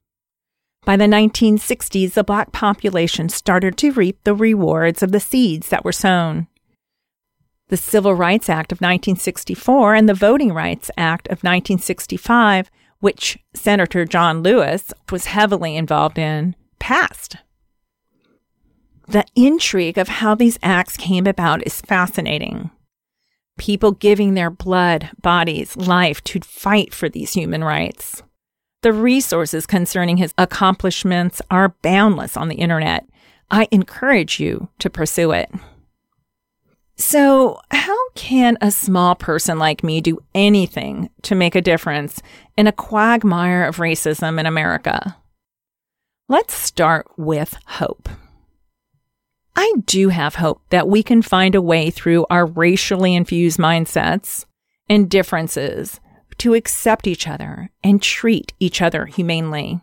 By 0.85 0.99
the 0.99 1.05
1960s, 1.05 2.13
the 2.13 2.25
black 2.25 2.53
population 2.53 3.31
started 3.31 3.79
to 3.79 3.93
reap 3.93 4.19
the 4.25 4.35
rewards 4.35 5.03
of 5.03 5.11
the 5.11 5.21
seeds 5.21 5.69
that 5.69 5.87
were 5.87 5.93
sown. 5.93 6.49
The 7.71 7.77
Civil 7.77 8.17
Rights 8.17 8.49
Act 8.49 8.73
of 8.73 8.81
1964 8.81 9.95
and 9.95 10.09
the 10.09 10.15
Voting 10.15 10.53
Rights 10.53 10.91
Act 10.99 11.29
of 11.29 11.39
1965, 11.39 12.69
which 12.99 13.39
Senator 13.55 14.05
John 14.05 14.43
Lewis 14.43 14.93
was 15.13 15.27
heavily 15.27 15.77
involved 15.77 16.19
in, 16.19 16.57
passed. 16.81 17.37
The 19.07 19.25
intrigue 19.37 19.99
of 19.99 20.09
how 20.09 20.35
these 20.35 20.59
acts 20.65 20.97
came 20.97 21.29
about 21.29 21.65
is 21.65 21.81
fascinating. 21.81 22.73
People 23.57 23.93
giving 23.93 24.35
their 24.35 24.51
blood, 24.51 25.11
bodies, 25.23 25.77
life 25.77 26.25
to 26.25 26.41
fight 26.41 26.93
for 26.93 27.09
these 27.09 27.35
human 27.35 27.63
rights. 27.63 28.25
The 28.83 28.93
resources 28.93 29.65
concerning 29.65 30.17
his 30.17 30.35
accomplishments 30.37 31.41
are 31.53 31.77
boundless 31.83 32.37
on 32.37 32.49
the 32.49 32.57
internet. 32.57 33.07
I 33.49 33.69
encourage 33.71 34.41
you 34.41 34.71
to 34.81 34.91
pursue 34.91 35.31
it. 35.31 35.53
So, 37.01 37.63
how 37.71 38.11
can 38.11 38.59
a 38.61 38.71
small 38.71 39.15
person 39.15 39.59
like 39.59 39.83
me 39.83 40.03
do 40.03 40.19
anything 40.35 41.09
to 41.23 41.35
make 41.35 41.55
a 41.55 41.63
difference 41.63 42.21
in 42.59 42.67
a 42.67 42.73
quagmire 42.73 43.65
of 43.65 43.79
racism 43.79 44.39
in 44.39 44.45
America? 44.45 45.17
Let's 46.29 46.53
start 46.53 47.07
with 47.17 47.57
hope. 47.65 48.11
I 49.57 49.73
do 49.87 50.11
have 50.11 50.35
hope 50.35 50.61
that 50.69 50.89
we 50.89 51.03
can 51.03 51.23
find 51.23 51.55
a 51.55 51.63
way 51.63 51.91
through 51.91 52.27
our 52.29 52.45
racially 52.45 53.15
infused 53.15 53.59
mindsets 53.59 54.45
and 54.87 55.09
differences 55.09 56.01
to 56.37 56.53
accept 56.53 57.07
each 57.07 57.27
other 57.27 57.71
and 57.83 58.03
treat 58.03 58.53
each 58.61 58.83
other 58.83 59.07
humanely. 59.07 59.81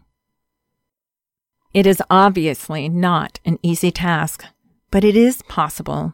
It 1.74 1.88
is 1.88 2.00
obviously 2.12 2.88
not 2.90 3.40
an 3.44 3.58
easy 3.64 3.90
task, 3.90 4.46
but 4.92 5.04
it 5.04 5.18
is 5.18 5.42
possible. 5.42 6.14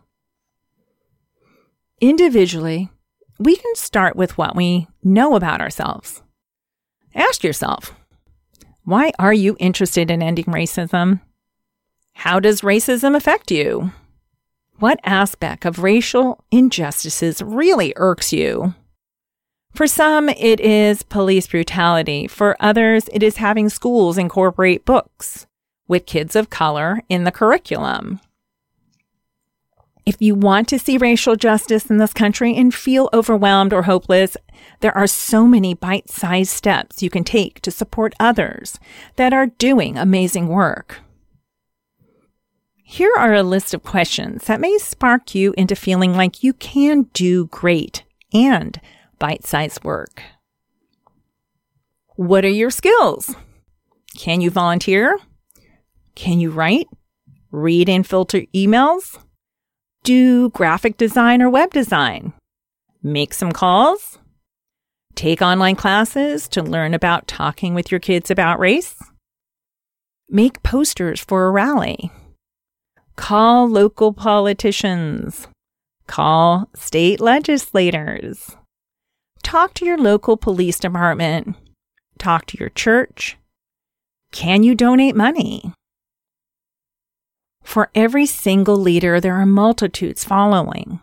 Individually, 2.03 2.89
we 3.39 3.55
can 3.55 3.75
start 3.75 4.17
with 4.17 4.37
what 4.37 4.57
we 4.57 4.87
know 5.05 5.37
about 5.37 5.61
ourselves. 5.61 6.21
Ask 7.15 7.45
yourself, 7.45 7.95
why 8.83 9.13
are 9.19 9.33
you 9.33 9.55
interested 9.57 10.11
in 10.11 10.21
ending 10.21 10.43
racism? 10.43 11.21
How 12.11 12.41
does 12.41 12.59
racism 12.59 13.15
affect 13.15 13.51
you? 13.51 13.93
What 14.79 14.99
aspect 15.05 15.63
of 15.63 15.79
racial 15.79 16.43
injustices 16.51 17.41
really 17.41 17.93
irks 17.95 18.33
you? 18.33 18.73
For 19.73 19.87
some, 19.87 20.27
it 20.27 20.59
is 20.59 21.03
police 21.03 21.47
brutality. 21.47 22.27
For 22.27 22.57
others, 22.59 23.07
it 23.13 23.23
is 23.23 23.37
having 23.37 23.69
schools 23.69 24.17
incorporate 24.17 24.83
books 24.83 25.47
with 25.87 26.05
kids 26.05 26.35
of 26.35 26.49
color 26.49 27.01
in 27.07 27.23
the 27.23 27.31
curriculum. 27.31 28.19
If 30.05 30.21
you 30.21 30.35
want 30.35 30.67
to 30.67 30.79
see 30.79 30.97
racial 30.97 31.37
justice 31.37 31.89
in 31.89 31.97
this 31.97 32.11
country 32.11 32.55
and 32.55 32.75
feel 32.75 33.09
overwhelmed 33.13 33.71
or 33.71 33.83
hopeless, 33.83 34.35
there 34.81 34.95
are 34.97 35.07
so 35.07 35.47
many 35.47 35.73
bite 35.73 36.09
sized 36.09 36.51
steps 36.51 37.01
you 37.01 37.09
can 37.09 37.23
take 37.23 37.61
to 37.61 37.71
support 37.71 38.13
others 38.19 38.79
that 39.15 39.31
are 39.31 39.47
doing 39.47 39.97
amazing 39.97 40.49
work. 40.49 40.99
Here 42.83 43.13
are 43.17 43.33
a 43.33 43.43
list 43.43 43.73
of 43.73 43.83
questions 43.83 44.45
that 44.45 44.59
may 44.59 44.77
spark 44.77 45.33
you 45.33 45.53
into 45.57 45.75
feeling 45.75 46.15
like 46.15 46.43
you 46.43 46.53
can 46.53 47.03
do 47.13 47.47
great 47.47 48.03
and 48.33 48.79
bite 49.19 49.45
sized 49.45 49.85
work. 49.85 50.21
What 52.15 52.43
are 52.43 52.49
your 52.49 52.69
skills? 52.69 53.35
Can 54.17 54.41
you 54.41 54.51
volunteer? 54.51 55.17
Can 56.13 56.39
you 56.39 56.51
write, 56.51 56.87
read, 57.51 57.89
and 57.89 58.05
filter 58.05 58.41
emails? 58.53 59.17
Do 60.03 60.49
graphic 60.49 60.97
design 60.97 61.41
or 61.41 61.49
web 61.49 61.71
design, 61.71 62.33
make 63.01 63.33
some 63.33 63.51
calls, 63.51 64.19
take 65.15 65.41
online 65.41 65.75
classes 65.75 66.47
to 66.49 66.61
learn 66.61 66.93
about 66.93 67.27
talking 67.27 67.73
with 67.73 67.91
your 67.91 67.99
kids 67.99 68.29
about 68.29 68.59
race, 68.59 68.95
make 70.29 70.61
posters 70.63 71.21
for 71.21 71.47
a 71.47 71.51
rally, 71.51 72.11
call 73.15 73.67
local 73.67 74.13
politicians, 74.13 75.47
call 76.07 76.69
state 76.75 77.19
legislators, 77.19 78.55
talk 79.43 79.73
to 79.73 79.85
your 79.85 79.97
local 79.97 80.37
police 80.37 80.79
department, 80.79 81.55
talk 82.17 82.45
to 82.47 82.57
your 82.57 82.69
church. 82.69 83.37
Can 84.31 84.63
you 84.63 84.73
donate 84.73 85.15
money? 85.15 85.73
For 87.63 87.89
every 87.95 88.25
single 88.25 88.77
leader, 88.77 89.19
there 89.19 89.35
are 89.35 89.45
multitudes 89.45 90.23
following. 90.23 90.99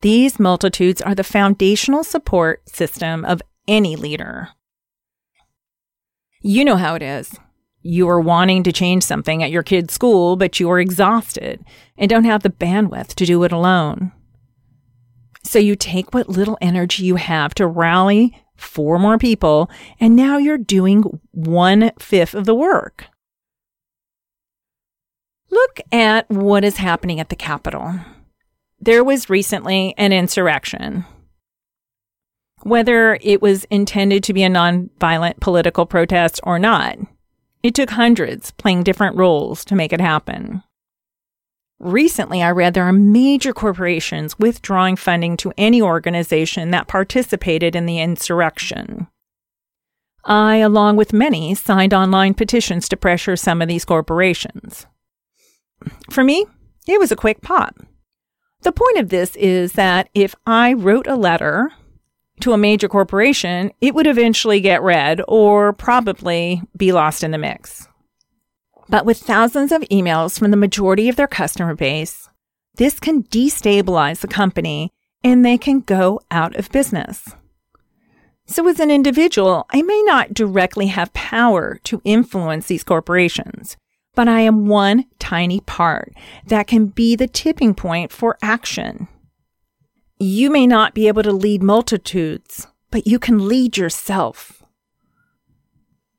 These 0.00 0.38
multitudes 0.38 1.02
are 1.02 1.14
the 1.14 1.24
foundational 1.24 2.04
support 2.04 2.68
system 2.68 3.24
of 3.24 3.42
any 3.66 3.96
leader. 3.96 4.50
You 6.40 6.64
know 6.64 6.76
how 6.76 6.94
it 6.94 7.02
is. 7.02 7.34
You 7.82 8.08
are 8.08 8.20
wanting 8.20 8.62
to 8.64 8.72
change 8.72 9.02
something 9.02 9.42
at 9.42 9.50
your 9.50 9.62
kid's 9.62 9.94
school, 9.94 10.36
but 10.36 10.60
you 10.60 10.70
are 10.70 10.80
exhausted 10.80 11.64
and 11.96 12.08
don't 12.08 12.24
have 12.24 12.42
the 12.42 12.50
bandwidth 12.50 13.14
to 13.14 13.26
do 13.26 13.42
it 13.44 13.52
alone. 13.52 14.12
So 15.42 15.58
you 15.58 15.76
take 15.76 16.14
what 16.14 16.28
little 16.28 16.58
energy 16.60 17.04
you 17.04 17.16
have 17.16 17.54
to 17.54 17.66
rally 17.66 18.40
four 18.56 18.98
more 18.98 19.18
people, 19.18 19.70
and 20.00 20.14
now 20.14 20.36
you're 20.36 20.58
doing 20.58 21.20
one 21.30 21.92
fifth 21.98 22.34
of 22.34 22.44
the 22.44 22.54
work. 22.54 23.04
Look 25.50 25.80
at 25.92 26.28
what 26.30 26.64
is 26.64 26.76
happening 26.76 27.20
at 27.20 27.28
the 27.28 27.36
Capitol. 27.36 27.94
There 28.80 29.02
was 29.02 29.30
recently 29.30 29.94
an 29.96 30.12
insurrection. 30.12 31.04
Whether 32.62 33.18
it 33.22 33.40
was 33.40 33.64
intended 33.64 34.22
to 34.24 34.32
be 34.32 34.42
a 34.42 34.50
nonviolent 34.50 35.40
political 35.40 35.86
protest 35.86 36.40
or 36.42 36.58
not, 36.58 36.98
it 37.62 37.74
took 37.74 37.90
hundreds 37.90 38.50
playing 38.52 38.82
different 38.82 39.16
roles 39.16 39.64
to 39.66 39.74
make 39.74 39.92
it 39.92 40.00
happen. 40.00 40.62
Recently, 41.80 42.42
I 42.42 42.50
read 42.50 42.74
there 42.74 42.88
are 42.88 42.92
major 42.92 43.52
corporations 43.52 44.38
withdrawing 44.38 44.96
funding 44.96 45.36
to 45.38 45.52
any 45.56 45.80
organization 45.80 46.72
that 46.72 46.88
participated 46.88 47.76
in 47.76 47.86
the 47.86 48.00
insurrection. 48.00 49.06
I, 50.24 50.56
along 50.56 50.96
with 50.96 51.12
many, 51.12 51.54
signed 51.54 51.94
online 51.94 52.34
petitions 52.34 52.88
to 52.88 52.96
pressure 52.96 53.36
some 53.36 53.62
of 53.62 53.68
these 53.68 53.84
corporations. 53.84 54.86
For 56.10 56.24
me, 56.24 56.46
it 56.86 56.98
was 56.98 57.12
a 57.12 57.16
quick 57.16 57.40
pop. 57.42 57.76
The 58.62 58.72
point 58.72 58.98
of 58.98 59.08
this 59.08 59.36
is 59.36 59.74
that 59.74 60.08
if 60.14 60.34
I 60.46 60.72
wrote 60.72 61.06
a 61.06 61.16
letter 61.16 61.70
to 62.40 62.52
a 62.52 62.58
major 62.58 62.88
corporation, 62.88 63.70
it 63.80 63.94
would 63.94 64.06
eventually 64.06 64.60
get 64.60 64.82
read 64.82 65.20
or 65.28 65.72
probably 65.72 66.62
be 66.76 66.92
lost 66.92 67.22
in 67.22 67.30
the 67.30 67.38
mix. 67.38 67.88
But 68.88 69.04
with 69.04 69.18
thousands 69.18 69.70
of 69.70 69.82
emails 69.82 70.38
from 70.38 70.50
the 70.50 70.56
majority 70.56 71.08
of 71.08 71.16
their 71.16 71.28
customer 71.28 71.74
base, 71.74 72.28
this 72.76 72.98
can 72.98 73.24
destabilize 73.24 74.20
the 74.20 74.28
company 74.28 74.90
and 75.22 75.44
they 75.44 75.58
can 75.58 75.80
go 75.80 76.20
out 76.30 76.56
of 76.56 76.70
business. 76.70 77.28
So, 78.46 78.66
as 78.66 78.80
an 78.80 78.90
individual, 78.90 79.66
I 79.70 79.82
may 79.82 80.02
not 80.06 80.32
directly 80.32 80.86
have 80.86 81.12
power 81.12 81.78
to 81.84 82.00
influence 82.04 82.66
these 82.66 82.82
corporations, 82.82 83.76
but 84.18 84.26
I 84.26 84.40
am 84.40 84.66
one 84.66 85.04
tiny 85.20 85.60
part 85.60 86.12
that 86.44 86.66
can 86.66 86.86
be 86.86 87.14
the 87.14 87.28
tipping 87.28 87.72
point 87.72 88.10
for 88.10 88.36
action. 88.42 89.06
You 90.18 90.50
may 90.50 90.66
not 90.66 90.92
be 90.92 91.06
able 91.06 91.22
to 91.22 91.30
lead 91.30 91.62
multitudes, 91.62 92.66
but 92.90 93.06
you 93.06 93.20
can 93.20 93.46
lead 93.46 93.76
yourself. 93.76 94.64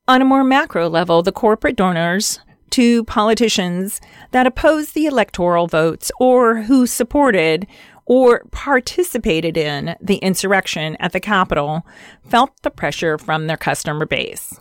On 0.07 0.21
a 0.21 0.25
more 0.25 0.45
macro 0.45 0.87
level, 0.87 1.21
the 1.23 1.33
corporate 1.33 1.75
donors 1.75 2.39
to 2.69 3.03
politicians 3.03 3.99
that 4.31 4.47
opposed 4.47 4.93
the 4.93 5.05
electoral 5.05 5.67
votes 5.67 6.09
or 6.21 6.61
who 6.61 6.87
supported 6.87 7.67
or 8.05 8.45
participated 8.51 9.57
in 9.57 9.97
the 9.99 10.19
insurrection 10.19 10.95
at 11.01 11.11
the 11.11 11.19
Capitol 11.19 11.85
felt 12.29 12.51
the 12.61 12.71
pressure 12.71 13.17
from 13.17 13.47
their 13.47 13.57
customer 13.57 14.05
base 14.05 14.57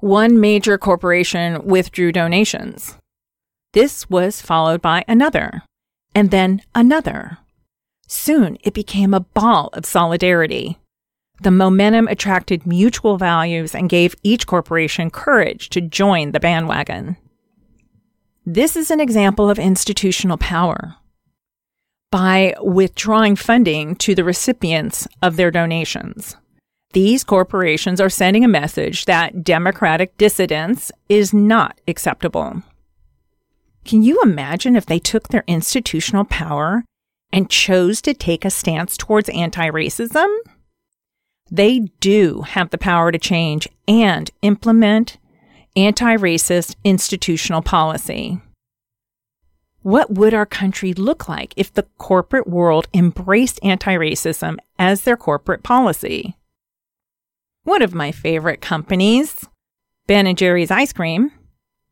one 0.00 0.40
major 0.40 0.78
corporation 0.78 1.64
withdrew 1.64 2.12
donations. 2.12 2.96
This 3.72 4.08
was 4.10 4.40
followed 4.40 4.82
by 4.82 5.04
another, 5.06 5.62
and 6.14 6.30
then 6.30 6.62
another. 6.74 7.38
Soon 8.06 8.58
it 8.62 8.74
became 8.74 9.14
a 9.14 9.20
ball 9.20 9.70
of 9.72 9.86
solidarity. 9.86 10.78
The 11.42 11.50
momentum 11.50 12.08
attracted 12.08 12.66
mutual 12.66 13.16
values 13.16 13.74
and 13.74 13.88
gave 13.88 14.14
each 14.22 14.46
corporation 14.46 15.10
courage 15.10 15.70
to 15.70 15.80
join 15.80 16.32
the 16.32 16.40
bandwagon. 16.40 17.16
This 18.44 18.74
is 18.76 18.90
an 18.90 19.00
example 19.00 19.48
of 19.48 19.58
institutional 19.58 20.36
power. 20.36 20.96
By 22.10 22.56
withdrawing 22.60 23.36
funding 23.36 23.94
to 23.96 24.14
the 24.16 24.24
recipients 24.24 25.06
of 25.22 25.36
their 25.36 25.52
donations, 25.52 26.36
these 26.92 27.22
corporations 27.22 28.00
are 28.00 28.10
sending 28.10 28.44
a 28.44 28.48
message 28.48 29.04
that 29.04 29.44
democratic 29.44 30.16
dissidence 30.16 30.90
is 31.08 31.32
not 31.32 31.80
acceptable. 31.86 32.62
Can 33.84 34.02
you 34.02 34.20
imagine 34.22 34.76
if 34.76 34.86
they 34.86 34.98
took 34.98 35.28
their 35.28 35.44
institutional 35.46 36.24
power 36.24 36.84
and 37.32 37.48
chose 37.48 38.02
to 38.02 38.14
take 38.14 38.44
a 38.44 38.50
stance 38.50 38.96
towards 38.96 39.28
anti 39.28 39.68
racism? 39.70 40.28
They 41.50 41.90
do 42.00 42.42
have 42.42 42.70
the 42.70 42.78
power 42.78 43.10
to 43.10 43.18
change 43.18 43.68
and 43.88 44.30
implement 44.42 45.18
anti 45.76 46.16
racist 46.16 46.74
institutional 46.84 47.62
policy. 47.62 48.40
What 49.82 50.12
would 50.12 50.34
our 50.34 50.44
country 50.44 50.92
look 50.92 51.28
like 51.28 51.54
if 51.56 51.72
the 51.72 51.86
corporate 51.98 52.46
world 52.46 52.88
embraced 52.92 53.60
anti 53.62 53.94
racism 53.94 54.58
as 54.78 55.02
their 55.02 55.16
corporate 55.16 55.62
policy? 55.62 56.36
One 57.64 57.82
of 57.82 57.94
my 57.94 58.10
favorite 58.10 58.60
companies, 58.60 59.46
Ben 60.06 60.34
Jerry's 60.34 60.70
Ice 60.70 60.92
Cream, 60.92 61.30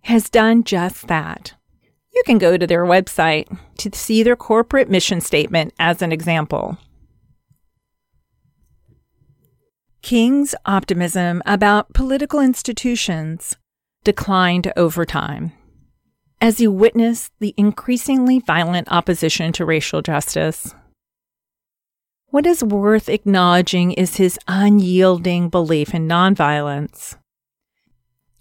has 0.02 0.30
done 0.30 0.64
just 0.64 1.08
that. 1.08 1.54
You 2.14 2.22
can 2.24 2.38
go 2.38 2.56
to 2.56 2.66
their 2.66 2.84
website 2.84 3.46
to 3.78 3.90
see 3.94 4.22
their 4.22 4.36
corporate 4.36 4.88
mission 4.88 5.20
statement 5.20 5.74
as 5.78 6.00
an 6.00 6.10
example. 6.10 6.78
King's 10.00 10.54
optimism 10.64 11.42
about 11.44 11.92
political 11.92 12.40
institutions 12.40 13.56
declined 14.04 14.72
over 14.76 15.04
time 15.04 15.52
as 16.40 16.58
he 16.58 16.68
witnessed 16.68 17.32
the 17.40 17.52
increasingly 17.56 18.38
violent 18.38 18.90
opposition 18.90 19.52
to 19.52 19.64
racial 19.64 20.00
justice. 20.00 20.74
What 22.30 22.44
is 22.44 22.62
worth 22.62 23.08
acknowledging 23.08 23.92
is 23.92 24.16
his 24.16 24.38
unyielding 24.46 25.48
belief 25.48 25.94
in 25.94 26.06
nonviolence. 26.06 27.16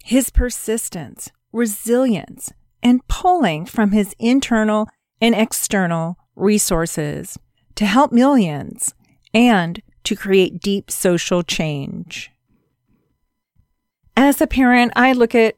His 0.04 0.28
persistence, 0.28 1.30
resilience, 1.52 2.52
and 2.82 3.06
pulling 3.08 3.64
from 3.64 3.92
his 3.92 4.14
internal 4.18 4.88
and 5.22 5.34
external 5.34 6.18
resources 6.36 7.38
to 7.76 7.86
help 7.86 8.12
millions 8.12 8.94
and 9.32 9.80
to 10.04 10.14
create 10.14 10.60
deep 10.60 10.90
social 10.90 11.42
change. 11.42 12.30
As 14.18 14.42
a 14.42 14.46
parent, 14.46 14.92
I 14.96 15.14
look 15.14 15.34
at 15.34 15.56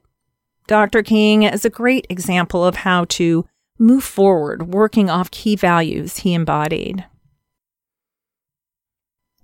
Dr. 0.68 1.02
King 1.02 1.44
as 1.44 1.64
a 1.64 1.70
great 1.70 2.06
example 2.08 2.64
of 2.64 2.76
how 2.76 3.06
to 3.06 3.44
move 3.76 4.04
forward 4.04 4.72
working 4.72 5.10
off 5.10 5.32
key 5.32 5.56
values 5.56 6.18
he 6.18 6.32
embodied. 6.32 7.06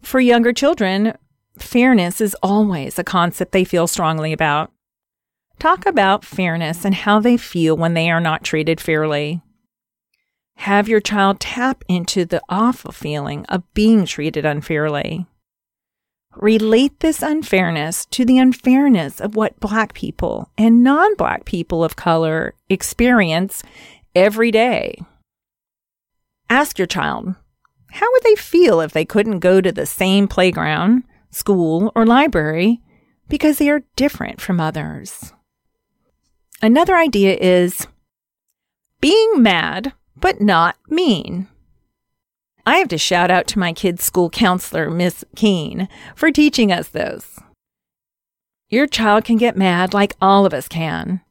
For 0.07 0.21
younger 0.21 0.53
children, 0.53 1.15
fairness 1.59 2.21
is 2.21 2.37
always 2.41 2.97
a 2.97 3.03
concept 3.03 3.51
they 3.51 3.65
feel 3.65 3.89
strongly 3.89 4.33
about. 4.33 4.71
Talk 5.59 5.85
about 5.85 6.25
fairness 6.25 6.85
and 6.85 6.95
how 6.95 7.19
they 7.19 7.37
feel 7.37 7.77
when 7.77 7.95
they 7.95 8.09
are 8.09 8.21
not 8.21 8.45
treated 8.45 8.81
fairly. 8.81 9.43
Have 10.59 10.89
your 10.89 11.01
child 11.01 11.41
tap 11.41 11.83
into 11.89 12.25
the 12.25 12.41
awful 12.49 12.93
feeling 12.93 13.47
of 13.47 13.65
being 13.75 14.07
treated 14.07 14.47
unfairly. 14.47 15.27
Relate 16.37 17.01
this 17.01 17.21
unfairness 17.21 18.07
to 18.13 18.25
the 18.25 18.39
unfairness 18.39 19.21
of 19.21 19.35
what 19.35 19.59
Black 19.59 19.93
people 19.93 20.53
and 20.57 20.85
non 20.85 21.17
Black 21.17 21.45
people 21.45 21.83
of 21.83 21.97
color 21.97 22.55
experience 22.71 23.65
every 24.15 24.53
day. 24.53 25.01
Ask 26.49 26.79
your 26.79 26.87
child, 26.87 27.35
how 27.97 28.13
would 28.13 28.23
they 28.25 28.35
feel 28.35 28.83
if 28.83 28.93
they 28.93 29.07
couldn't 29.07 29.39
go 29.39 29.63
to 29.63 29.73
the 29.73 29.87
same 29.87 30.29
playground, 30.29 31.05
school, 31.31 31.91
or 31.95 32.05
library 32.05 32.83
because 33.27 33.57
they 33.57 33.71
are 33.71 33.85
different 33.97 34.39
from 34.39 34.61
others? 34.61 35.33
Another 36.61 36.95
idea 36.95 37.39
is 37.41 37.87
being 39.01 39.43
mad, 39.43 39.95
but 40.15 40.43
not 40.43 40.77
mean. 40.91 41.49
I 42.67 42.77
have 42.77 42.89
to 42.89 42.99
shout 42.99 43.31
out 43.31 43.47
to 43.49 43.59
my 43.59 43.73
kids' 43.73 44.05
school 44.05 44.29
counselor, 44.29 44.91
Miss 44.91 45.25
Keene, 45.35 45.89
for 46.15 46.31
teaching 46.31 46.71
us 46.71 46.89
this. 46.89 47.41
Your 48.69 48.87
child 48.87 49.25
can 49.25 49.39
get 49.39 49.57
mad 49.57 49.95
like 49.95 50.17
all 50.21 50.45
of 50.45 50.53
us 50.53 50.69
can. 50.69 51.23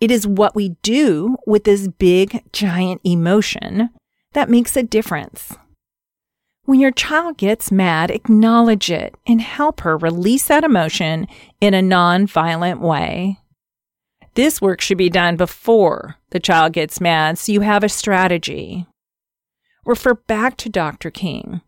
It 0.00 0.12
is 0.12 0.24
what 0.24 0.54
we 0.54 0.76
do 0.82 1.36
with 1.48 1.64
this 1.64 1.88
big, 1.88 2.44
giant 2.52 3.00
emotion 3.02 3.90
that 4.34 4.48
makes 4.48 4.76
a 4.76 4.84
difference. 4.84 5.56
When 6.66 6.80
your 6.80 6.90
child 6.90 7.38
gets 7.38 7.70
mad, 7.70 8.10
acknowledge 8.10 8.90
it 8.90 9.14
and 9.24 9.40
help 9.40 9.80
her 9.82 9.96
release 9.96 10.48
that 10.48 10.64
emotion 10.64 11.28
in 11.60 11.74
a 11.74 11.80
non-violent 11.80 12.80
way. 12.80 13.38
This 14.34 14.60
work 14.60 14.80
should 14.80 14.98
be 14.98 15.08
done 15.08 15.36
before 15.36 16.16
the 16.30 16.40
child 16.40 16.72
gets 16.72 17.00
mad 17.00 17.38
so 17.38 17.52
you 17.52 17.60
have 17.60 17.84
a 17.84 17.88
strategy. 17.88 18.84
Refer 19.84 20.14
back 20.14 20.56
to 20.58 20.68
Dr. 20.68 21.12
King. 21.12 21.60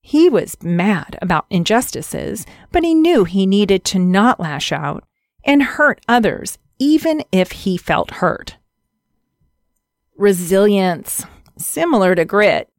He 0.00 0.28
was 0.28 0.56
mad 0.62 1.18
about 1.20 1.46
injustices, 1.50 2.46
but 2.70 2.84
he 2.84 2.94
knew 2.94 3.24
he 3.24 3.46
needed 3.46 3.84
to 3.86 3.98
not 3.98 4.38
lash 4.38 4.70
out 4.70 5.02
and 5.44 5.64
hurt 5.64 6.00
others, 6.06 6.58
even 6.78 7.24
if 7.32 7.50
he 7.50 7.76
felt 7.76 8.12
hurt. 8.12 8.56
Resilience, 10.16 11.26
similar 11.58 12.14
to 12.14 12.24
grit. 12.24 12.70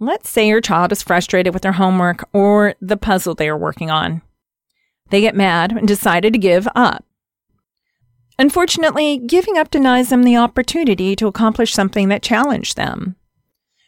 Let's 0.00 0.28
say 0.28 0.46
your 0.46 0.60
child 0.60 0.92
is 0.92 1.02
frustrated 1.02 1.52
with 1.52 1.62
their 1.62 1.72
homework 1.72 2.28
or 2.32 2.74
the 2.80 2.96
puzzle 2.96 3.34
they 3.34 3.48
are 3.48 3.58
working 3.58 3.90
on. 3.90 4.22
They 5.10 5.20
get 5.20 5.34
mad 5.34 5.72
and 5.72 5.88
decided 5.88 6.32
to 6.34 6.38
give 6.38 6.68
up. 6.74 7.04
Unfortunately, 8.38 9.18
giving 9.18 9.58
up 9.58 9.70
denies 9.70 10.10
them 10.10 10.22
the 10.22 10.36
opportunity 10.36 11.16
to 11.16 11.26
accomplish 11.26 11.72
something 11.72 12.08
that 12.08 12.22
challenged 12.22 12.76
them. 12.76 13.16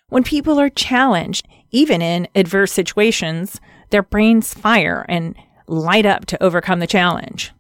When 0.09 0.25
people 0.25 0.59
are 0.59 0.71
challenged, 0.71 1.47
even 1.71 2.03
in 2.03 2.27
adverse 2.35 2.73
situations, 2.73 3.61
their 3.91 4.03
brains 4.03 4.53
fire 4.53 5.07
and 5.09 5.37
light 5.69 6.07
up 6.07 6.27
to 6.27 6.43
overcome 6.43 6.81
the 6.81 6.89
challenge. 6.89 7.53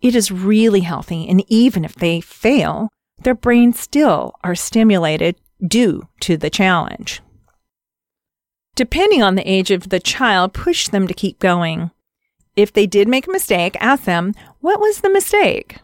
It 0.00 0.14
is 0.14 0.32
really 0.32 0.80
healthy, 0.80 1.28
and 1.28 1.44
even 1.48 1.84
if 1.84 1.94
they 1.94 2.22
fail, 2.22 2.88
their 3.22 3.34
brains 3.34 3.78
still 3.78 4.34
are 4.42 4.54
stimulated 4.54 5.36
due 5.66 6.08
to 6.20 6.38
the 6.38 6.48
challenge. 6.48 7.20
Depending 8.78 9.24
on 9.24 9.34
the 9.34 9.50
age 9.50 9.72
of 9.72 9.88
the 9.88 9.98
child, 9.98 10.52
push 10.52 10.86
them 10.86 11.08
to 11.08 11.12
keep 11.12 11.40
going. 11.40 11.90
If 12.54 12.72
they 12.72 12.86
did 12.86 13.08
make 13.08 13.26
a 13.26 13.32
mistake, 13.32 13.76
ask 13.80 14.04
them, 14.04 14.34
What 14.60 14.78
was 14.78 15.00
the 15.00 15.10
mistake? 15.10 15.78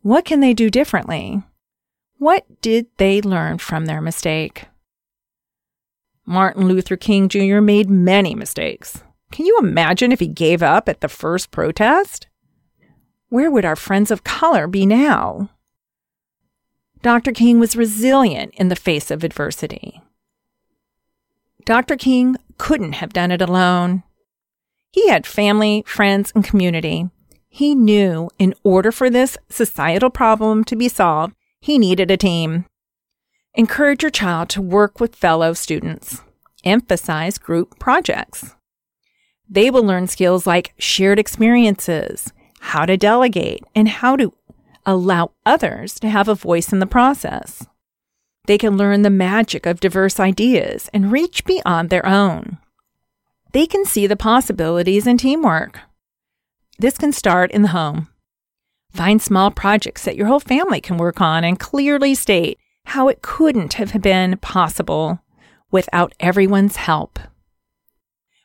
What 0.00 0.24
can 0.24 0.40
they 0.40 0.54
do 0.54 0.70
differently? 0.70 1.42
What 2.16 2.46
did 2.62 2.86
they 2.96 3.20
learn 3.20 3.58
from 3.58 3.84
their 3.84 4.00
mistake? 4.00 4.68
Martin 6.24 6.66
Luther 6.66 6.96
King 6.96 7.28
Jr. 7.28 7.60
made 7.60 7.90
many 7.90 8.34
mistakes. 8.34 9.02
Can 9.30 9.44
you 9.44 9.58
imagine 9.58 10.10
if 10.10 10.20
he 10.20 10.26
gave 10.26 10.62
up 10.62 10.88
at 10.88 11.02
the 11.02 11.10
first 11.10 11.50
protest? 11.50 12.26
Where 13.28 13.50
would 13.50 13.66
our 13.66 13.76
friends 13.76 14.10
of 14.10 14.24
color 14.24 14.66
be 14.66 14.86
now? 14.86 15.50
Dr. 17.02 17.32
King 17.32 17.60
was 17.60 17.76
resilient 17.76 18.54
in 18.54 18.70
the 18.70 18.76
face 18.76 19.10
of 19.10 19.24
adversity. 19.24 20.00
Dr. 21.64 21.96
King 21.96 22.36
couldn't 22.58 22.94
have 22.94 23.12
done 23.12 23.30
it 23.30 23.42
alone. 23.42 24.02
He 24.92 25.08
had 25.08 25.26
family, 25.26 25.82
friends, 25.86 26.32
and 26.34 26.44
community 26.44 27.10
he 27.54 27.76
knew 27.76 28.28
in 28.36 28.52
order 28.64 28.90
for 28.90 29.08
this 29.08 29.38
societal 29.48 30.10
problem 30.10 30.64
to 30.64 30.74
be 30.74 30.88
solved, 30.88 31.36
he 31.60 31.78
needed 31.78 32.10
a 32.10 32.16
team. 32.16 32.64
Encourage 33.54 34.02
your 34.02 34.10
child 34.10 34.48
to 34.48 34.60
work 34.60 34.98
with 34.98 35.14
fellow 35.14 35.52
students. 35.52 36.20
Emphasize 36.64 37.38
group 37.38 37.78
projects. 37.78 38.56
They 39.48 39.70
will 39.70 39.84
learn 39.84 40.08
skills 40.08 40.48
like 40.48 40.74
shared 40.78 41.20
experiences, 41.20 42.32
how 42.58 42.86
to 42.86 42.96
delegate, 42.96 43.62
and 43.72 43.88
how 43.88 44.16
to 44.16 44.32
allow 44.84 45.30
others 45.46 46.00
to 46.00 46.08
have 46.08 46.26
a 46.26 46.34
voice 46.34 46.72
in 46.72 46.80
the 46.80 46.88
process. 46.88 47.68
They 48.46 48.58
can 48.58 48.76
learn 48.76 49.02
the 49.02 49.10
magic 49.10 49.64
of 49.66 49.80
diverse 49.80 50.20
ideas 50.20 50.90
and 50.92 51.10
reach 51.10 51.44
beyond 51.44 51.88
their 51.90 52.04
own. 52.04 52.58
They 53.52 53.66
can 53.66 53.84
see 53.84 54.06
the 54.06 54.16
possibilities 54.16 55.06
in 55.06 55.16
teamwork. 55.16 55.80
This 56.78 56.98
can 56.98 57.12
start 57.12 57.50
in 57.52 57.62
the 57.62 57.68
home. 57.68 58.08
Find 58.92 59.22
small 59.22 59.50
projects 59.50 60.04
that 60.04 60.16
your 60.16 60.26
whole 60.26 60.40
family 60.40 60.80
can 60.80 60.98
work 60.98 61.20
on 61.20 61.42
and 61.44 61.58
clearly 61.58 62.14
state 62.14 62.58
how 62.86 63.08
it 63.08 63.22
couldn't 63.22 63.74
have 63.74 64.02
been 64.02 64.36
possible 64.38 65.20
without 65.70 66.14
everyone's 66.20 66.76
help. 66.76 67.18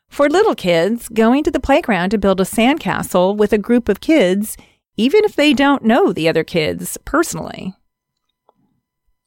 For 0.09 0.29
little 0.29 0.55
kids, 0.55 1.09
going 1.09 1.43
to 1.43 1.51
the 1.51 1.59
playground 1.59 2.09
to 2.12 2.17
build 2.17 2.41
a 2.41 2.45
sandcastle 2.45 3.38
with 3.38 3.53
a 3.53 3.57
group 3.57 3.89
of 3.89 4.01
kids, 4.01 4.57
even 4.97 5.23
if 5.23 5.35
they 5.35 5.53
don't 5.53 5.83
know 5.83 6.12
the 6.12 6.27
other 6.27 6.43
kids 6.43 6.97
personally. 7.05 7.75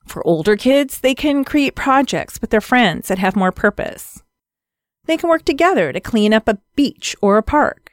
For 0.04 0.26
older 0.26 0.56
kids, 0.56 1.00
they 1.00 1.14
can 1.14 1.44
create 1.44 1.74
projects 1.74 2.40
with 2.40 2.50
their 2.50 2.60
friends 2.60 3.08
that 3.08 3.18
have 3.18 3.36
more 3.36 3.52
purpose. 3.52 4.22
They 5.06 5.16
can 5.16 5.28
work 5.28 5.44
together 5.44 5.92
to 5.92 6.00
clean 6.00 6.32
up 6.32 6.48
a 6.48 6.58
beach 6.76 7.16
or 7.20 7.38
a 7.38 7.42
park. 7.42 7.92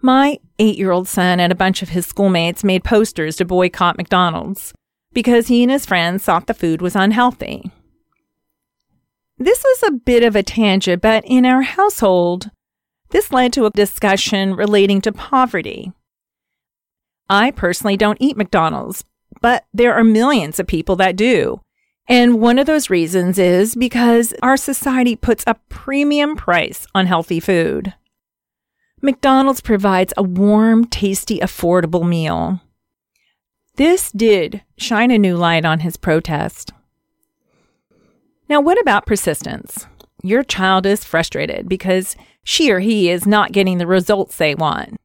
My 0.00 0.38
eight 0.58 0.76
year 0.76 0.90
old 0.90 1.08
son 1.08 1.40
and 1.40 1.50
a 1.50 1.56
bunch 1.56 1.82
of 1.82 1.90
his 1.90 2.06
schoolmates 2.06 2.64
made 2.64 2.84
posters 2.84 3.36
to 3.36 3.44
boycott 3.44 3.96
McDonald's 3.96 4.74
because 5.12 5.46
he 5.46 5.62
and 5.62 5.72
his 5.72 5.86
friends 5.86 6.24
thought 6.24 6.46
the 6.46 6.54
food 6.54 6.82
was 6.82 6.96
unhealthy. 6.96 7.70
This 9.38 9.64
was 9.64 9.82
a 9.88 9.92
bit 9.92 10.22
of 10.22 10.36
a 10.36 10.42
tangent, 10.42 11.02
but 11.02 11.24
in 11.26 11.46
our 11.46 11.62
household, 11.62 12.50
this 13.10 13.32
led 13.32 13.52
to 13.54 13.64
a 13.64 13.70
discussion 13.70 14.54
relating 14.54 15.00
to 15.02 15.12
poverty. 15.12 15.92
I 17.30 17.50
personally 17.50 17.96
don't 17.96 18.18
eat 18.20 18.36
McDonald's, 18.36 19.04
but 19.44 19.66
there 19.74 19.92
are 19.92 20.02
millions 20.02 20.58
of 20.58 20.66
people 20.66 20.96
that 20.96 21.16
do. 21.16 21.60
And 22.08 22.40
one 22.40 22.58
of 22.58 22.64
those 22.64 22.88
reasons 22.88 23.38
is 23.38 23.74
because 23.74 24.32
our 24.42 24.56
society 24.56 25.16
puts 25.16 25.44
a 25.46 25.56
premium 25.68 26.34
price 26.34 26.86
on 26.94 27.04
healthy 27.04 27.40
food. 27.40 27.92
McDonald's 29.02 29.60
provides 29.60 30.14
a 30.16 30.22
warm, 30.22 30.86
tasty, 30.86 31.40
affordable 31.40 32.08
meal. 32.08 32.62
This 33.76 34.10
did 34.12 34.62
shine 34.78 35.10
a 35.10 35.18
new 35.18 35.36
light 35.36 35.66
on 35.66 35.80
his 35.80 35.98
protest. 35.98 36.72
Now, 38.48 38.62
what 38.62 38.80
about 38.80 39.04
persistence? 39.04 39.86
Your 40.22 40.42
child 40.42 40.86
is 40.86 41.04
frustrated 41.04 41.68
because 41.68 42.16
she 42.44 42.70
or 42.70 42.80
he 42.80 43.10
is 43.10 43.26
not 43.26 43.52
getting 43.52 43.76
the 43.76 43.86
results 43.86 44.38
they 44.38 44.54
want. 44.54 44.96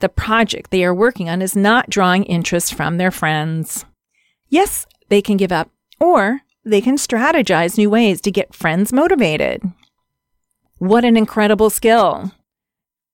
The 0.00 0.08
project 0.08 0.70
they 0.70 0.84
are 0.84 0.94
working 0.94 1.28
on 1.28 1.42
is 1.42 1.56
not 1.56 1.90
drawing 1.90 2.22
interest 2.24 2.74
from 2.74 2.98
their 2.98 3.10
friends. 3.10 3.84
Yes, 4.48 4.86
they 5.08 5.20
can 5.20 5.36
give 5.36 5.50
up, 5.50 5.70
or 5.98 6.42
they 6.64 6.80
can 6.80 6.96
strategize 6.96 7.76
new 7.76 7.90
ways 7.90 8.20
to 8.20 8.30
get 8.30 8.54
friends 8.54 8.92
motivated. 8.92 9.62
What 10.78 11.04
an 11.04 11.16
incredible 11.16 11.70
skill! 11.70 12.32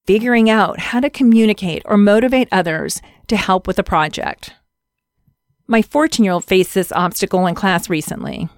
Figuring 0.06 0.50
out 0.50 0.78
how 0.78 1.00
to 1.00 1.08
communicate 1.08 1.82
or 1.86 1.96
motivate 1.96 2.48
others 2.52 3.00
to 3.28 3.36
help 3.36 3.66
with 3.66 3.78
a 3.78 3.82
project. 3.82 4.52
My 5.66 5.80
14 5.80 6.22
year 6.22 6.34
old 6.34 6.44
faced 6.44 6.74
this 6.74 6.92
obstacle 6.92 7.46
in 7.46 7.54
class 7.54 7.88
recently. 7.88 8.50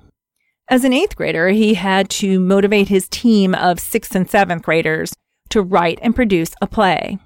As 0.69 0.83
an 0.83 0.93
eighth 0.93 1.15
grader, 1.15 1.51
he 1.51 1.75
had 1.75 2.11
to 2.11 2.41
motivate 2.41 2.89
his 2.89 3.09
team 3.09 3.55
of 3.55 3.79
sixth 3.79 4.17
and 4.17 4.29
seventh 4.29 4.65
graders 4.65 5.15
to 5.51 5.63
write 5.63 6.01
and 6.03 6.17
produce 6.17 6.51
a 6.61 6.67
play. 6.67 7.19